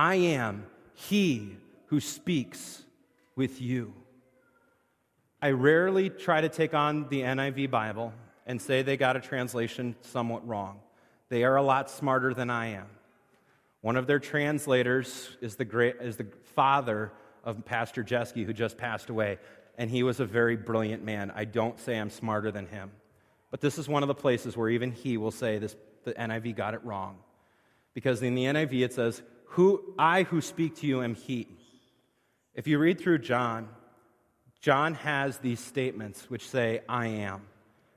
I 0.00 0.14
am 0.14 0.64
he 0.94 1.58
who 1.88 2.00
speaks 2.00 2.82
with 3.36 3.60
you. 3.60 3.92
I 5.42 5.50
rarely 5.50 6.08
try 6.08 6.40
to 6.40 6.48
take 6.48 6.72
on 6.72 7.06
the 7.10 7.20
NIV 7.20 7.70
Bible 7.70 8.14
and 8.46 8.62
say 8.62 8.80
they 8.80 8.96
got 8.96 9.16
a 9.16 9.20
translation 9.20 9.94
somewhat 10.00 10.48
wrong. 10.48 10.80
They 11.28 11.44
are 11.44 11.56
a 11.56 11.62
lot 11.62 11.90
smarter 11.90 12.32
than 12.32 12.48
I 12.48 12.68
am. 12.68 12.86
One 13.82 13.96
of 13.96 14.06
their 14.06 14.18
translators 14.18 15.36
is 15.42 15.56
the, 15.56 15.66
great, 15.66 15.96
is 16.00 16.16
the 16.16 16.28
father 16.54 17.12
of 17.44 17.66
Pastor 17.66 18.02
Jeske, 18.02 18.46
who 18.46 18.54
just 18.54 18.78
passed 18.78 19.10
away, 19.10 19.38
and 19.76 19.90
he 19.90 20.02
was 20.02 20.18
a 20.18 20.24
very 20.24 20.56
brilliant 20.56 21.04
man. 21.04 21.30
I 21.34 21.44
don't 21.44 21.78
say 21.78 21.98
I'm 21.98 22.08
smarter 22.08 22.50
than 22.50 22.68
him. 22.68 22.90
But 23.50 23.60
this 23.60 23.76
is 23.76 23.86
one 23.86 24.02
of 24.02 24.08
the 24.08 24.14
places 24.14 24.56
where 24.56 24.70
even 24.70 24.92
he 24.92 25.18
will 25.18 25.30
say 25.30 25.58
this, 25.58 25.76
the 26.04 26.14
NIV 26.14 26.56
got 26.56 26.72
it 26.72 26.82
wrong. 26.86 27.18
Because 27.92 28.22
in 28.22 28.34
the 28.34 28.44
NIV 28.44 28.82
it 28.82 28.94
says, 28.94 29.20
who 29.50 29.94
I 29.98 30.22
who 30.22 30.40
speak 30.40 30.76
to 30.76 30.86
you 30.86 31.02
am 31.02 31.14
he. 31.14 31.48
If 32.54 32.66
you 32.66 32.78
read 32.78 33.00
through 33.00 33.18
John, 33.18 33.68
John 34.60 34.94
has 34.94 35.38
these 35.38 35.58
statements 35.58 36.30
which 36.30 36.48
say, 36.48 36.82
I 36.88 37.06
am, 37.08 37.42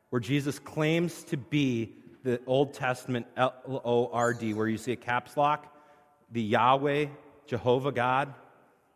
where 0.10 0.20
Jesus 0.20 0.58
claims 0.58 1.24
to 1.26 1.38
be 1.38 1.94
the 2.24 2.40
Old 2.48 2.74
Testament 2.74 3.28
L 3.38 3.54
O 3.68 4.10
R 4.12 4.34
D, 4.34 4.54
where 4.54 4.68
you 4.68 4.78
see 4.78 4.94
a 4.94 4.96
caps 4.96 5.38
lock, 5.38 5.76
the 6.32 6.42
Yahweh, 6.42 7.08
Jehovah 7.46 7.92
God, 7.92 8.34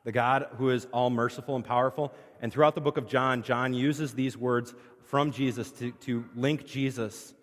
the 0.03 0.11
God 0.11 0.47
who 0.57 0.69
is 0.69 0.87
all 0.91 1.09
merciful 1.09 1.55
and 1.55 1.65
powerful. 1.65 2.13
And 2.41 2.51
throughout 2.51 2.73
the 2.73 2.81
book 2.81 2.97
of 2.97 3.07
John, 3.07 3.43
John 3.43 3.73
uses 3.73 4.13
these 4.13 4.37
words 4.37 4.73
from 5.05 5.31
Jesus 5.31 5.69
to, 5.73 5.91
to 5.91 6.25
link 6.35 6.65
Jesus 6.65 7.33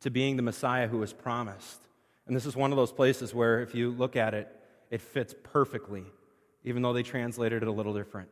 to 0.00 0.10
being 0.10 0.36
the 0.36 0.42
Messiah 0.42 0.86
who 0.86 0.98
was 0.98 1.12
promised. 1.12 1.87
And 2.28 2.36
this 2.36 2.46
is 2.46 2.54
one 2.54 2.70
of 2.70 2.76
those 2.76 2.92
places 2.92 3.34
where, 3.34 3.60
if 3.62 3.74
you 3.74 3.90
look 3.90 4.14
at 4.14 4.34
it, 4.34 4.48
it 4.90 5.00
fits 5.00 5.34
perfectly, 5.42 6.04
even 6.62 6.82
though 6.82 6.92
they 6.92 7.02
translated 7.02 7.62
it 7.62 7.68
a 7.68 7.72
little 7.72 7.94
different. 7.94 8.28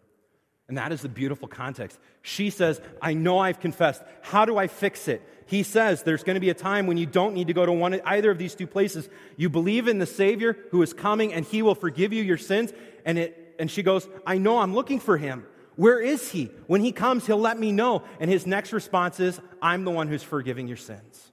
And 0.68 0.78
that 0.78 0.92
is 0.92 1.00
the 1.00 1.08
beautiful 1.08 1.48
context. 1.48 1.98
She 2.22 2.50
says, 2.50 2.80
I 3.00 3.14
know 3.14 3.38
I've 3.38 3.60
confessed. 3.60 4.02
How 4.20 4.44
do 4.44 4.58
I 4.58 4.66
fix 4.66 5.06
it? 5.06 5.22
He 5.46 5.62
says, 5.62 6.02
There's 6.02 6.24
going 6.24 6.34
to 6.34 6.40
be 6.40 6.50
a 6.50 6.54
time 6.54 6.86
when 6.86 6.96
you 6.96 7.06
don't 7.06 7.34
need 7.34 7.46
to 7.46 7.52
go 7.52 7.64
to 7.64 7.72
one, 7.72 8.00
either 8.04 8.30
of 8.30 8.38
these 8.38 8.54
two 8.54 8.66
places. 8.66 9.08
You 9.36 9.48
believe 9.48 9.86
in 9.86 9.98
the 9.98 10.06
Savior 10.06 10.56
who 10.72 10.82
is 10.82 10.92
coming 10.92 11.32
and 11.32 11.44
he 11.44 11.62
will 11.62 11.76
forgive 11.76 12.12
you 12.12 12.22
your 12.22 12.36
sins. 12.36 12.72
And, 13.04 13.18
it, 13.18 13.54
and 13.58 13.70
she 13.70 13.82
goes, 13.82 14.08
I 14.26 14.38
know 14.38 14.58
I'm 14.58 14.74
looking 14.74 14.98
for 14.98 15.16
him. 15.16 15.46
Where 15.76 16.00
is 16.00 16.30
he? 16.30 16.50
When 16.66 16.80
he 16.80 16.90
comes, 16.90 17.26
he'll 17.26 17.38
let 17.38 17.58
me 17.58 17.70
know. 17.70 18.02
And 18.18 18.28
his 18.30 18.46
next 18.46 18.72
response 18.72 19.20
is, 19.20 19.40
I'm 19.62 19.84
the 19.84 19.90
one 19.90 20.08
who's 20.08 20.22
forgiving 20.22 20.66
your 20.66 20.78
sins. 20.78 21.30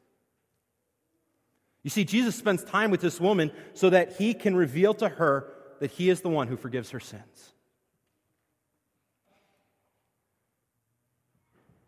You 1.83 1.89
see, 1.89 2.05
Jesus 2.05 2.35
spends 2.35 2.63
time 2.63 2.91
with 2.91 3.01
this 3.01 3.19
woman 3.19 3.51
so 3.73 3.89
that 3.89 4.15
he 4.15 4.33
can 4.33 4.55
reveal 4.55 4.93
to 4.95 5.09
her 5.09 5.53
that 5.79 5.91
he 5.91 6.09
is 6.09 6.21
the 6.21 6.29
one 6.29 6.47
who 6.47 6.55
forgives 6.55 6.91
her 6.91 6.99
sins. 6.99 7.53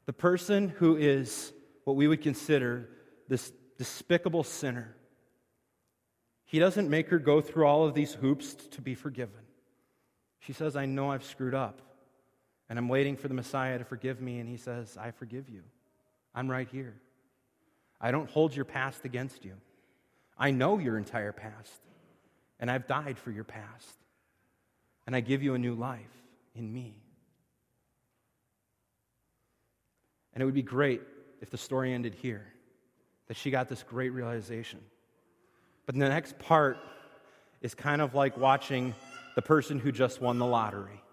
The 0.05 0.13
person 0.13 0.69
who 0.69 0.97
is 0.97 1.53
what 1.86 1.95
we 1.95 2.08
would 2.08 2.21
consider 2.21 2.89
this 3.27 3.51
despicable 3.77 4.43
sinner, 4.43 4.95
he 6.43 6.60
doesn't 6.60 6.89
make 6.89 7.10
her 7.10 7.17
go 7.17 7.41
through 7.41 7.65
all 7.65 7.86
of 7.88 7.93
these 7.93 8.13
hoops 8.13 8.53
to 8.53 8.81
be 8.81 8.95
forgiven. 8.95 9.41
She 10.39 10.53
says, 10.53 10.75
I 10.75 10.86
know 10.86 11.10
I've 11.10 11.23
screwed 11.23 11.55
up, 11.55 11.81
and 12.69 12.77
I'm 12.77 12.89
waiting 12.89 13.15
for 13.15 13.27
the 13.27 13.34
Messiah 13.34 13.79
to 13.79 13.86
forgive 13.86 14.21
me. 14.21 14.39
And 14.39 14.47
he 14.47 14.58
says, 14.58 14.95
I 14.99 15.12
forgive 15.12 15.49
you. 15.49 15.63
I'm 16.36 16.51
right 16.51 16.67
here. 16.71 16.95
I 17.99 18.12
don't 18.12 18.29
hold 18.29 18.55
your 18.55 18.65
past 18.65 19.05
against 19.05 19.43
you. 19.43 19.53
I 20.38 20.52
know 20.52 20.78
your 20.80 20.98
entire 20.98 21.32
past, 21.32 21.82
and 22.60 22.69
I've 22.69 22.88
died 22.88 23.17
for 23.17 23.32
your 23.32 23.43
past. 23.43 23.95
And 25.08 25.15
I 25.15 25.19
give 25.19 25.43
you 25.43 25.54
a 25.54 25.60
new 25.60 25.76
life 25.76 26.02
in 26.56 26.74
me. 26.74 26.95
And 30.34 30.41
it 30.41 30.45
would 30.45 30.56
be 30.56 30.63
great 30.63 31.00
if 31.41 31.52
the 31.52 31.60
story 31.60 31.93
ended 31.93 32.15
here, 32.15 32.48
that 33.28 33.38
she 33.38 33.52
got 33.52 33.69
this 33.69 33.84
great 33.84 34.10
realization. 34.10 34.80
But 35.86 35.93
the 35.93 36.10
next 36.10 36.39
part 36.39 36.80
is 37.62 37.76
kind 37.76 38.02
of 38.02 38.15
like 38.15 38.36
watching 38.36 38.95
the 39.36 39.43
person 39.43 39.78
who 39.78 39.91
just 39.91 40.19
won 40.19 40.39
the 40.39 40.45
lottery. 40.48 41.04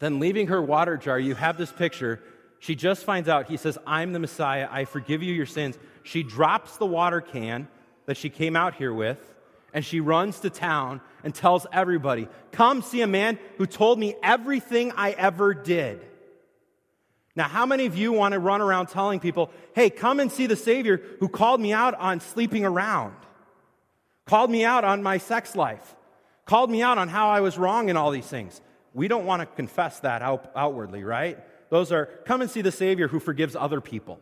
Then, 0.00 0.20
leaving 0.20 0.48
her 0.48 0.60
water 0.60 0.98
jar, 0.98 1.18
you 1.18 1.34
have 1.34 1.56
this 1.56 1.72
picture 1.72 2.20
She 2.64 2.74
just 2.74 3.04
finds 3.04 3.28
out, 3.28 3.48
he 3.48 3.58
says, 3.58 3.76
I'm 3.86 4.14
the 4.14 4.18
Messiah. 4.18 4.66
I 4.70 4.86
forgive 4.86 5.22
you 5.22 5.34
your 5.34 5.44
sins. 5.44 5.78
She 6.04 6.22
drops 6.22 6.76
the 6.76 6.86
water 6.86 7.20
can 7.20 7.66
that 8.06 8.16
she 8.16 8.28
came 8.28 8.54
out 8.54 8.74
here 8.74 8.92
with, 8.92 9.18
and 9.72 9.84
she 9.84 10.00
runs 10.00 10.38
to 10.40 10.50
town 10.50 11.00
and 11.24 11.34
tells 11.34 11.66
everybody, 11.72 12.28
Come 12.52 12.82
see 12.82 13.00
a 13.00 13.06
man 13.06 13.38
who 13.56 13.66
told 13.66 13.98
me 13.98 14.14
everything 14.22 14.92
I 14.92 15.12
ever 15.12 15.54
did. 15.54 16.04
Now, 17.34 17.48
how 17.48 17.66
many 17.66 17.86
of 17.86 17.96
you 17.96 18.12
want 18.12 18.34
to 18.34 18.38
run 18.38 18.60
around 18.60 18.88
telling 18.88 19.18
people, 19.18 19.50
Hey, 19.74 19.88
come 19.90 20.20
and 20.20 20.30
see 20.30 20.46
the 20.46 20.56
Savior 20.56 21.02
who 21.20 21.28
called 21.28 21.60
me 21.60 21.72
out 21.72 21.94
on 21.94 22.20
sleeping 22.20 22.66
around, 22.66 23.16
called 24.26 24.50
me 24.50 24.62
out 24.62 24.84
on 24.84 25.02
my 25.02 25.16
sex 25.16 25.56
life, 25.56 25.96
called 26.44 26.70
me 26.70 26.82
out 26.82 26.98
on 26.98 27.08
how 27.08 27.30
I 27.30 27.40
was 27.40 27.56
wrong 27.56 27.88
in 27.88 27.96
all 27.96 28.10
these 28.10 28.26
things? 28.26 28.60
We 28.92 29.08
don't 29.08 29.24
want 29.24 29.40
to 29.40 29.46
confess 29.46 30.00
that 30.00 30.20
out- 30.20 30.52
outwardly, 30.54 31.02
right? 31.02 31.38
Those 31.70 31.90
are 31.92 32.06
come 32.26 32.42
and 32.42 32.50
see 32.50 32.60
the 32.60 32.70
Savior 32.70 33.08
who 33.08 33.18
forgives 33.18 33.56
other 33.56 33.80
people. 33.80 34.20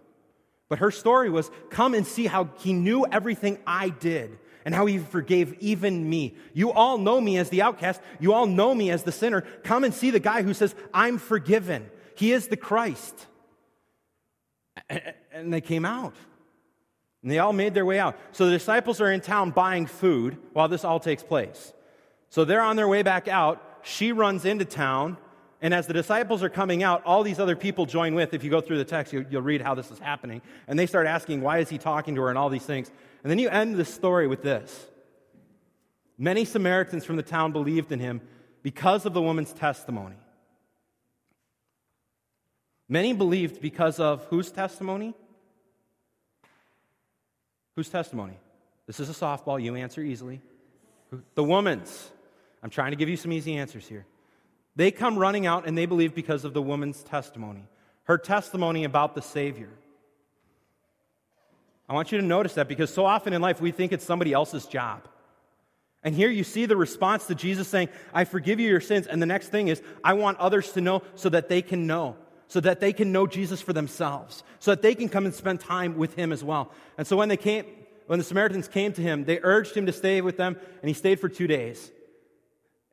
But 0.73 0.79
her 0.79 0.91
story 0.91 1.29
was 1.29 1.51
come 1.69 1.93
and 1.93 2.07
see 2.07 2.25
how 2.25 2.49
he 2.61 2.73
knew 2.73 3.05
everything 3.05 3.59
I 3.67 3.91
did 3.91 4.39
and 4.65 4.75
how 4.75 4.87
he 4.87 4.97
forgave 4.97 5.53
even 5.61 6.09
me. 6.09 6.35
You 6.55 6.73
all 6.73 6.97
know 6.97 7.21
me 7.21 7.37
as 7.37 7.51
the 7.51 7.61
outcast. 7.61 8.01
You 8.21 8.33
all 8.33 8.47
know 8.47 8.75
me 8.75 8.91
as 8.91 9.03
the 9.03 9.13
sinner. 9.13 9.43
Come 9.65 9.85
and 9.85 9.93
see 9.93 10.09
the 10.09 10.19
guy 10.19 10.41
who 10.41 10.55
says, 10.55 10.75
I'm 10.95 11.19
forgiven. 11.19 11.91
He 12.15 12.33
is 12.33 12.49
the 12.49 12.57
Christ. 12.57 13.27
And 14.89 15.53
they 15.53 15.61
came 15.61 15.85
out. 15.85 16.15
And 17.21 17.31
they 17.31 17.39
all 17.39 17.53
made 17.53 17.75
their 17.75 17.85
way 17.85 17.99
out. 17.99 18.19
So 18.33 18.47
the 18.47 18.53
disciples 18.53 18.99
are 19.03 19.13
in 19.13 19.21
town 19.21 19.51
buying 19.51 19.85
food 19.85 20.39
while 20.55 20.69
this 20.69 20.87
all 20.87 21.01
takes 21.01 21.23
place. 21.23 21.75
So 22.31 22.47
they're 22.47 22.63
on 22.63 22.77
their 22.77 22.89
way 22.89 23.03
back 23.03 23.29
out. 23.29 23.63
She 23.83 24.11
runs 24.11 24.47
into 24.47 24.65
town 24.65 25.19
and 25.63 25.73
as 25.73 25.87
the 25.87 25.93
disciples 25.93 26.43
are 26.43 26.49
coming 26.49 26.83
out, 26.83 27.05
all 27.07 27.23
these 27.23 27.39
other 27.39 27.55
people 27.55 27.87
join 27.87 28.17
with. 28.17 28.35
If 28.35 28.43
you 28.43 28.51
go 28.51 28.61
through 28.61 28.79
the 28.79 28.85
text, 28.85 29.13
you, 29.13 29.25
will 29.31 29.43
read 29.43 29.63
how 29.63 29.77
this 29.77 29.93
is 29.93 29.99
happening. 30.01 30.43
And 30.67 30.77
they 30.77 30.87
start 30.87 31.07
asking, 31.07 31.41
why 31.41 31.59
is 31.59 31.69
he 31.69 31.79
talking 31.79 32.17
to 32.17 32.23
her 32.23 32.29
and 32.31 32.37
all 32.37 32.51
these 32.51 32.67
things. 32.67 32.91
And 33.23 33.31
then 33.31 33.39
you 33.39 33.49
end 33.49 33.77
the 33.77 33.85
story 33.85 34.27
with 34.27 34.43
this 34.43 34.89
Many 36.19 36.45
Samaritans 36.45 37.05
from 37.05 37.17
the 37.17 37.23
town 37.23 37.53
believed 37.53 37.93
in 37.93 38.01
him 38.01 38.21
because 38.63 39.07
of 39.07 39.15
the 39.15 39.23
woman's 39.23 39.53
testimony. 39.53 40.17
Many 42.89 43.13
believed 43.13 43.61
because 43.61 44.01
of 44.01 44.25
whose 44.27 44.51
testimony? 44.51 45.15
Whose 47.77 47.89
testimony? 47.89 48.39
This 48.87 48.99
is 48.99 49.09
a 49.09 49.15
softball. 49.15 49.63
You 49.63 49.77
answer 49.77 50.03
easily. 50.03 50.41
The 51.35 51.45
woman's. 51.45 52.11
I'm 52.63 52.71
trying 52.71 52.91
to 52.91 52.97
give 52.97 53.09
you 53.09 53.17
some 53.17 53.33
easy 53.33 53.57
answers 53.57 53.87
here. 53.87 54.07
They 54.75 54.91
come 54.91 55.19
running 55.19 55.47
out 55.47 55.67
and 55.67 55.77
they 55.77 55.87
believe 55.87 56.15
because 56.15 56.45
of 56.45 56.55
the 56.55 56.63
woman's 56.63 57.03
testimony, 57.03 57.65
her 58.05 58.19
testimony 58.19 58.85
about 58.85 59.15
the 59.15 59.23
Savior. 59.23 59.69
I 61.89 61.95
want 61.95 62.11
you 62.11 62.19
to 62.19 62.25
notice 62.25 62.55
that 62.55 62.69
because 62.69 62.93
so 62.93 63.05
often 63.05 63.33
in 63.33 63.43
life 63.43 63.61
we 63.61 63.71
think 63.71 63.93
it's 63.93 64.05
somebody 64.05 64.33
else's 64.33 64.67
job. 64.67 65.03
And 66.03 66.15
here 66.15 66.31
you 66.31 66.43
see 66.43 66.67
the 66.67 66.77
response 66.77 67.27
to 67.27 67.35
Jesus 67.35 67.69
saying, 67.69 67.89
I 68.13 68.25
forgive 68.25 68.59
you 68.59 68.69
your 68.69 68.81
sins. 68.81 69.07
And 69.07 69.23
the 69.23 69.27
next 69.27 69.49
thing 69.49 69.69
is, 69.69 69.83
I 70.03 70.15
want 70.15 70.39
others 70.39 70.73
to 70.73 70.81
know 70.81 71.03
so 71.15 71.29
that 71.29 71.49
they 71.49 71.63
can 71.63 71.87
know, 71.87 72.17
so 72.49 72.61
that 72.61 72.81
they 72.81 72.93
can 72.93 73.13
know 73.13 73.27
Jesus 73.27 73.61
for 73.61 73.73
themselves, 73.73 74.43
so 74.59 74.73
that 74.73 74.83
they 74.83 74.95
can 74.95 75.09
come 75.09 75.27
and 75.27 75.35
spend 75.35 75.61
time 75.61 75.97
with 75.97 76.15
him 76.15 76.33
as 76.33 76.43
well. 76.43 76.73
And 76.99 77.07
so 77.07 77.17
when 77.17 77.29
they 77.29 77.37
came, 77.37 77.67
when 78.07 78.19
the 78.19 78.25
Samaritans 78.25 78.67
came 78.67 78.93
to 78.95 79.03
him, 79.03 79.25
they 79.25 79.39
urged 79.43 79.77
him 79.77 79.87
to 79.87 79.93
stay 79.93 80.21
with 80.23 80.37
them, 80.37 80.57
and 80.81 80.89
he 80.89 80.95
stayed 80.95 81.21
for 81.21 81.29
two 81.29 81.47
days. 81.47 81.93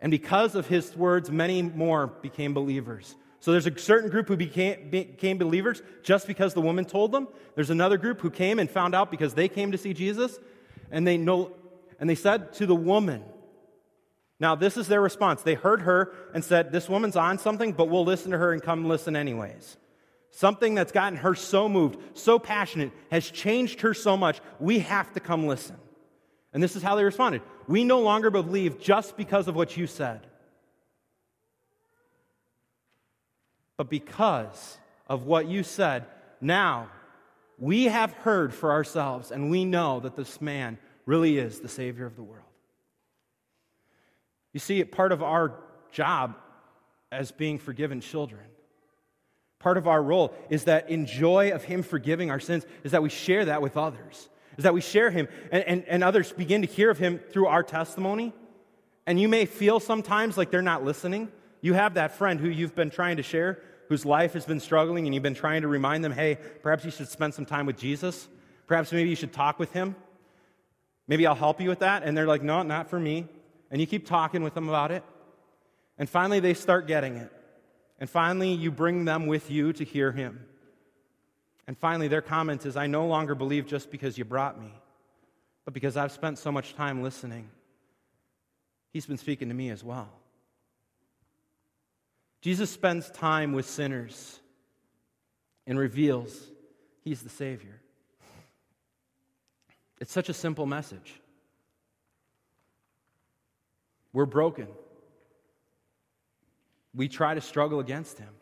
And 0.01 0.11
because 0.11 0.55
of 0.55 0.67
his 0.67 0.95
words, 0.95 1.29
many 1.29 1.61
more 1.61 2.07
became 2.07 2.53
believers. 2.53 3.15
So 3.41 3.51
there's 3.51 3.67
a 3.67 3.77
certain 3.77 4.09
group 4.09 4.27
who 4.27 4.37
became, 4.37 4.89
became 4.89 5.37
believers 5.37 5.81
just 6.03 6.27
because 6.27 6.53
the 6.53 6.61
woman 6.61 6.85
told 6.85 7.11
them. 7.11 7.27
There's 7.55 7.69
another 7.69 7.97
group 7.97 8.21
who 8.21 8.29
came 8.29 8.59
and 8.59 8.69
found 8.69 8.95
out 8.95 9.11
because 9.11 9.33
they 9.33 9.47
came 9.47 9.71
to 9.71 9.77
see 9.77 9.93
Jesus. 9.93 10.37
And 10.91 11.05
they, 11.05 11.17
know, 11.17 11.51
and 11.99 12.09
they 12.09 12.15
said 12.15 12.53
to 12.53 12.65
the 12.65 12.75
woman, 12.75 13.23
now 14.39 14.55
this 14.55 14.77
is 14.77 14.87
their 14.87 15.01
response. 15.01 15.41
They 15.41 15.53
heard 15.53 15.81
her 15.81 16.13
and 16.33 16.43
said, 16.43 16.71
This 16.71 16.87
woman's 16.87 17.15
on 17.15 17.39
something, 17.39 17.73
but 17.73 17.89
we'll 17.89 18.05
listen 18.05 18.31
to 18.31 18.37
her 18.37 18.53
and 18.53 18.61
come 18.61 18.85
listen 18.85 19.15
anyways. 19.15 19.77
Something 20.31 20.75
that's 20.75 20.91
gotten 20.91 21.17
her 21.17 21.35
so 21.35 21.67
moved, 21.67 21.99
so 22.17 22.39
passionate, 22.39 22.91
has 23.11 23.29
changed 23.29 23.81
her 23.81 23.93
so 23.93 24.15
much, 24.15 24.39
we 24.59 24.79
have 24.79 25.11
to 25.13 25.19
come 25.19 25.47
listen. 25.47 25.75
And 26.53 26.63
this 26.63 26.75
is 26.75 26.83
how 26.83 26.95
they 26.95 27.03
responded 27.03 27.41
We 27.67 27.83
no 27.83 27.99
longer 27.99 28.29
believe 28.29 28.79
just 28.79 29.17
because 29.17 29.47
of 29.47 29.55
what 29.55 29.77
you 29.77 29.87
said, 29.87 30.25
but 33.77 33.89
because 33.89 34.77
of 35.07 35.25
what 35.25 35.47
you 35.47 35.63
said. 35.63 36.05
Now, 36.41 36.89
we 37.57 37.85
have 37.85 38.13
heard 38.13 38.53
for 38.53 38.71
ourselves, 38.71 39.31
and 39.31 39.49
we 39.49 39.65
know 39.65 39.99
that 39.99 40.15
this 40.15 40.39
man 40.39 40.77
really 41.05 41.37
is 41.37 41.59
the 41.59 41.67
Savior 41.67 42.05
of 42.05 42.15
the 42.15 42.23
world. 42.23 42.45
You 44.53 44.59
see, 44.59 44.83
part 44.83 45.11
of 45.11 45.21
our 45.21 45.55
job 45.91 46.35
as 47.11 47.31
being 47.31 47.57
forgiven 47.57 47.99
children, 47.99 48.45
part 49.59 49.77
of 49.77 49.87
our 49.87 50.01
role 50.01 50.33
is 50.49 50.63
that 50.65 50.89
in 50.89 51.05
joy 51.05 51.51
of 51.51 51.63
Him 51.63 51.83
forgiving 51.83 52.31
our 52.31 52.39
sins, 52.39 52.65
is 52.83 52.93
that 52.93 53.03
we 53.03 53.09
share 53.09 53.45
that 53.45 53.61
with 53.61 53.75
others 53.75 54.29
is 54.59 54.63
that 54.63 54.73
we 54.73 54.81
share 54.81 55.09
him 55.09 55.29
and, 55.53 55.63
and, 55.63 55.85
and 55.87 56.03
others 56.03 56.33
begin 56.33 56.63
to 56.63 56.67
hear 56.67 56.89
of 56.89 56.97
him 56.97 57.17
through 57.31 57.47
our 57.47 57.63
testimony. 57.63 58.33
And 59.07 59.17
you 59.17 59.29
may 59.29 59.45
feel 59.45 59.79
sometimes 59.79 60.37
like 60.37 60.51
they're 60.51 60.61
not 60.61 60.83
listening. 60.83 61.29
You 61.61 61.75
have 61.75 61.93
that 61.93 62.11
friend 62.17 62.41
who 62.41 62.49
you've 62.49 62.75
been 62.75 62.89
trying 62.89 63.15
to 63.17 63.23
share, 63.23 63.61
whose 63.87 64.05
life 64.05 64.33
has 64.33 64.45
been 64.45 64.59
struggling, 64.59 65.05
and 65.05 65.13
you've 65.13 65.23
been 65.23 65.33
trying 65.33 65.61
to 65.61 65.69
remind 65.69 66.03
them, 66.03 66.11
hey, 66.11 66.37
perhaps 66.61 66.83
you 66.83 66.91
should 66.91 67.07
spend 67.07 67.33
some 67.33 67.45
time 67.45 67.67
with 67.67 67.77
Jesus. 67.77 68.27
Perhaps 68.67 68.91
maybe 68.91 69.09
you 69.09 69.15
should 69.15 69.31
talk 69.31 69.59
with 69.59 69.71
him. 69.71 69.95
Maybe 71.07 71.25
I'll 71.25 71.35
help 71.35 71.61
you 71.61 71.69
with 71.69 71.79
that. 71.79 72.03
And 72.03 72.17
they're 72.17 72.27
like, 72.27 72.43
no, 72.43 72.61
not 72.61 72.89
for 72.89 72.99
me. 72.99 73.29
And 73.71 73.79
you 73.79 73.87
keep 73.87 74.05
talking 74.05 74.43
with 74.43 74.55
them 74.55 74.67
about 74.67 74.91
it. 74.91 75.05
And 75.97 76.09
finally, 76.09 76.41
they 76.41 76.53
start 76.53 76.85
getting 76.85 77.15
it. 77.15 77.31
And 77.97 78.09
finally, 78.09 78.51
you 78.51 78.71
bring 78.71 79.05
them 79.05 79.25
with 79.25 79.49
you 79.49 79.71
to 79.71 79.85
hear 79.85 80.11
him. 80.11 80.48
And 81.69 81.77
finally, 81.77 82.07
their 82.07 82.23
comment 82.23 82.65
is 82.65 82.75
I 82.75 82.87
no 82.87 83.05
longer 83.05 83.35
believe 83.35 83.67
just 83.67 83.91
because 83.91 84.17
you 84.17 84.25
brought 84.25 84.59
me, 84.59 84.73
but 85.65 85.73
because 85.75 85.97
I've 85.97 86.11
spent 86.11 86.39
so 86.39 86.51
much 86.51 86.73
time 86.73 87.03
listening. 87.03 87.47
He's 88.91 89.05
been 89.05 89.19
speaking 89.19 89.49
to 89.49 89.53
me 89.53 89.69
as 89.69 89.83
well. 89.83 90.09
Jesus 92.41 92.71
spends 92.71 93.11
time 93.11 93.53
with 93.53 93.69
sinners 93.69 94.39
and 95.67 95.77
reveals 95.77 96.35
he's 97.03 97.21
the 97.21 97.29
Savior. 97.29 97.79
It's 99.99 100.11
such 100.11 100.29
a 100.29 100.33
simple 100.33 100.65
message. 100.65 101.21
We're 104.11 104.25
broken. 104.25 104.69
We 106.95 107.07
try 107.09 107.35
to 107.35 107.41
struggle 107.41 107.79
against 107.79 108.17
him. 108.17 108.33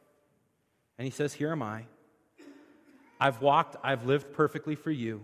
And 0.98 1.04
he 1.04 1.12
says, 1.12 1.34
Here 1.34 1.52
am 1.52 1.62
I. 1.62 1.88
I've 3.20 3.42
walked, 3.42 3.76
I've 3.84 4.06
lived 4.06 4.34
perfectly 4.34 4.76
for 4.76 4.92
you. 4.92 5.22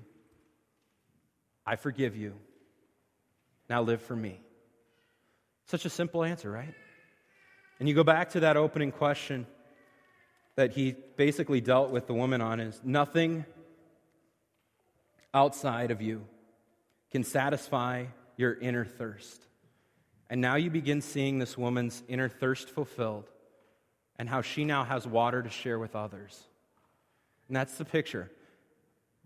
I 1.66 1.76
forgive 1.76 2.16
you. 2.16 2.34
Now 3.70 3.82
live 3.82 4.02
for 4.02 4.16
me. 4.16 4.40
Such 5.66 5.86
a 5.86 5.90
simple 5.90 6.24
answer, 6.24 6.52
right? 6.52 6.74
And 7.80 7.88
you 7.88 7.96
go 7.96 8.04
back 8.04 8.32
to 8.32 8.42
that 8.42 8.58
opening 8.58 8.92
question 8.92 9.48
that 10.56 10.72
he 10.72 10.96
basically 11.16 11.62
dealt 11.62 11.90
with 11.90 12.08
the 12.08 12.14
woman 12.14 12.42
on 12.42 12.60
is 12.60 12.80
nothing 12.84 13.46
outside 15.34 15.90
of 15.92 16.02
you 16.02 16.26
can 17.12 17.24
satisfy 17.24 18.06
your 18.38 18.54
inner 18.54 18.86
thirst. 18.86 19.46
And 20.30 20.42
now 20.42 20.56
you 20.56 20.70
begin 20.70 21.02
seeing 21.02 21.40
this 21.40 21.58
woman's 21.58 22.04
inner 22.08 22.30
thirst 22.30 22.70
fulfilled 22.70 23.30
and 24.18 24.30
how 24.30 24.42
she 24.42 24.66
now 24.66 24.84
has 24.84 25.08
water 25.08 25.42
to 25.42 25.50
share 25.50 25.80
with 25.80 25.96
others. 25.96 26.48
And 27.54 27.56
that's 27.60 27.78
the 27.78 27.86
picture 27.86 28.32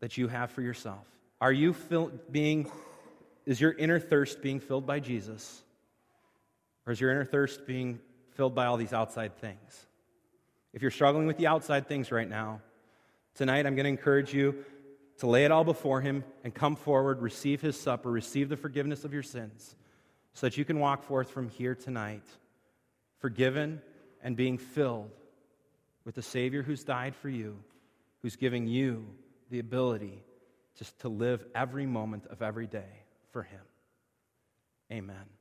that 0.02 0.18
you 0.18 0.28
have 0.28 0.52
for 0.52 0.62
yourself. 0.62 1.08
Are 1.40 1.54
you 1.54 1.72
fill, 1.72 2.12
being, 2.30 2.70
is 3.46 3.62
your 3.62 3.72
inner 3.72 4.02
thirst 4.02 4.42
being 4.42 4.60
filled 4.60 4.86
by 4.86 5.00
Jesus? 5.00 5.63
Or 6.86 6.92
is 6.92 7.00
your 7.00 7.10
inner 7.10 7.24
thirst 7.24 7.66
being 7.66 8.02
filled 8.32 8.54
by 8.54 8.66
all 8.66 8.76
these 8.76 8.92
outside 8.92 9.38
things? 9.38 9.88
If 10.74 10.82
you're 10.82 10.92
struggling 10.92 11.26
with 11.26 11.38
the 11.38 11.48
outside 11.48 11.88
things 11.88 12.12
right 12.12 12.28
now, 12.28 12.60
tonight 13.36 13.66
I'm 13.66 13.76
going 13.76 13.86
to 13.86 13.92
encourage 13.92 14.34
you 14.34 14.66
to 15.20 15.28
lay 15.28 15.46
it 15.46 15.52
all 15.52 15.63
before 15.63 16.02
Him 16.02 16.26
and 16.44 16.54
come 16.54 16.76
forward, 16.76 17.22
receive 17.22 17.62
His 17.62 17.80
supper, 17.80 18.12
receive 18.12 18.50
the 18.50 18.58
forgiveness 18.58 19.06
of 19.06 19.13
your 19.13 19.24
sins, 19.24 19.74
so 20.34 20.48
that 20.48 20.58
you 20.58 20.66
can 20.66 20.80
walk 20.80 21.04
forth 21.04 21.30
from 21.30 21.48
here 21.48 21.76
tonight, 21.76 22.26
forgiven 23.20 23.82
and 24.22 24.36
being 24.36 24.58
filled 24.58 25.12
with 26.04 26.16
the 26.16 26.22
Savior 26.22 26.62
who's 26.62 26.84
died 26.84 27.16
for 27.16 27.30
you 27.30 27.58
who's 28.21 28.36
giving 28.36 28.67
you 28.67 29.06
the 29.49 29.60
ability 29.60 30.23
just 30.77 30.99
to 30.99 31.10
live 31.10 31.45
every 31.56 31.86
moment 31.86 32.25
of 32.27 32.41
every 32.41 32.67
day 32.67 33.03
for 33.32 33.43
Him. 33.43 33.62
Amen. 34.91 35.37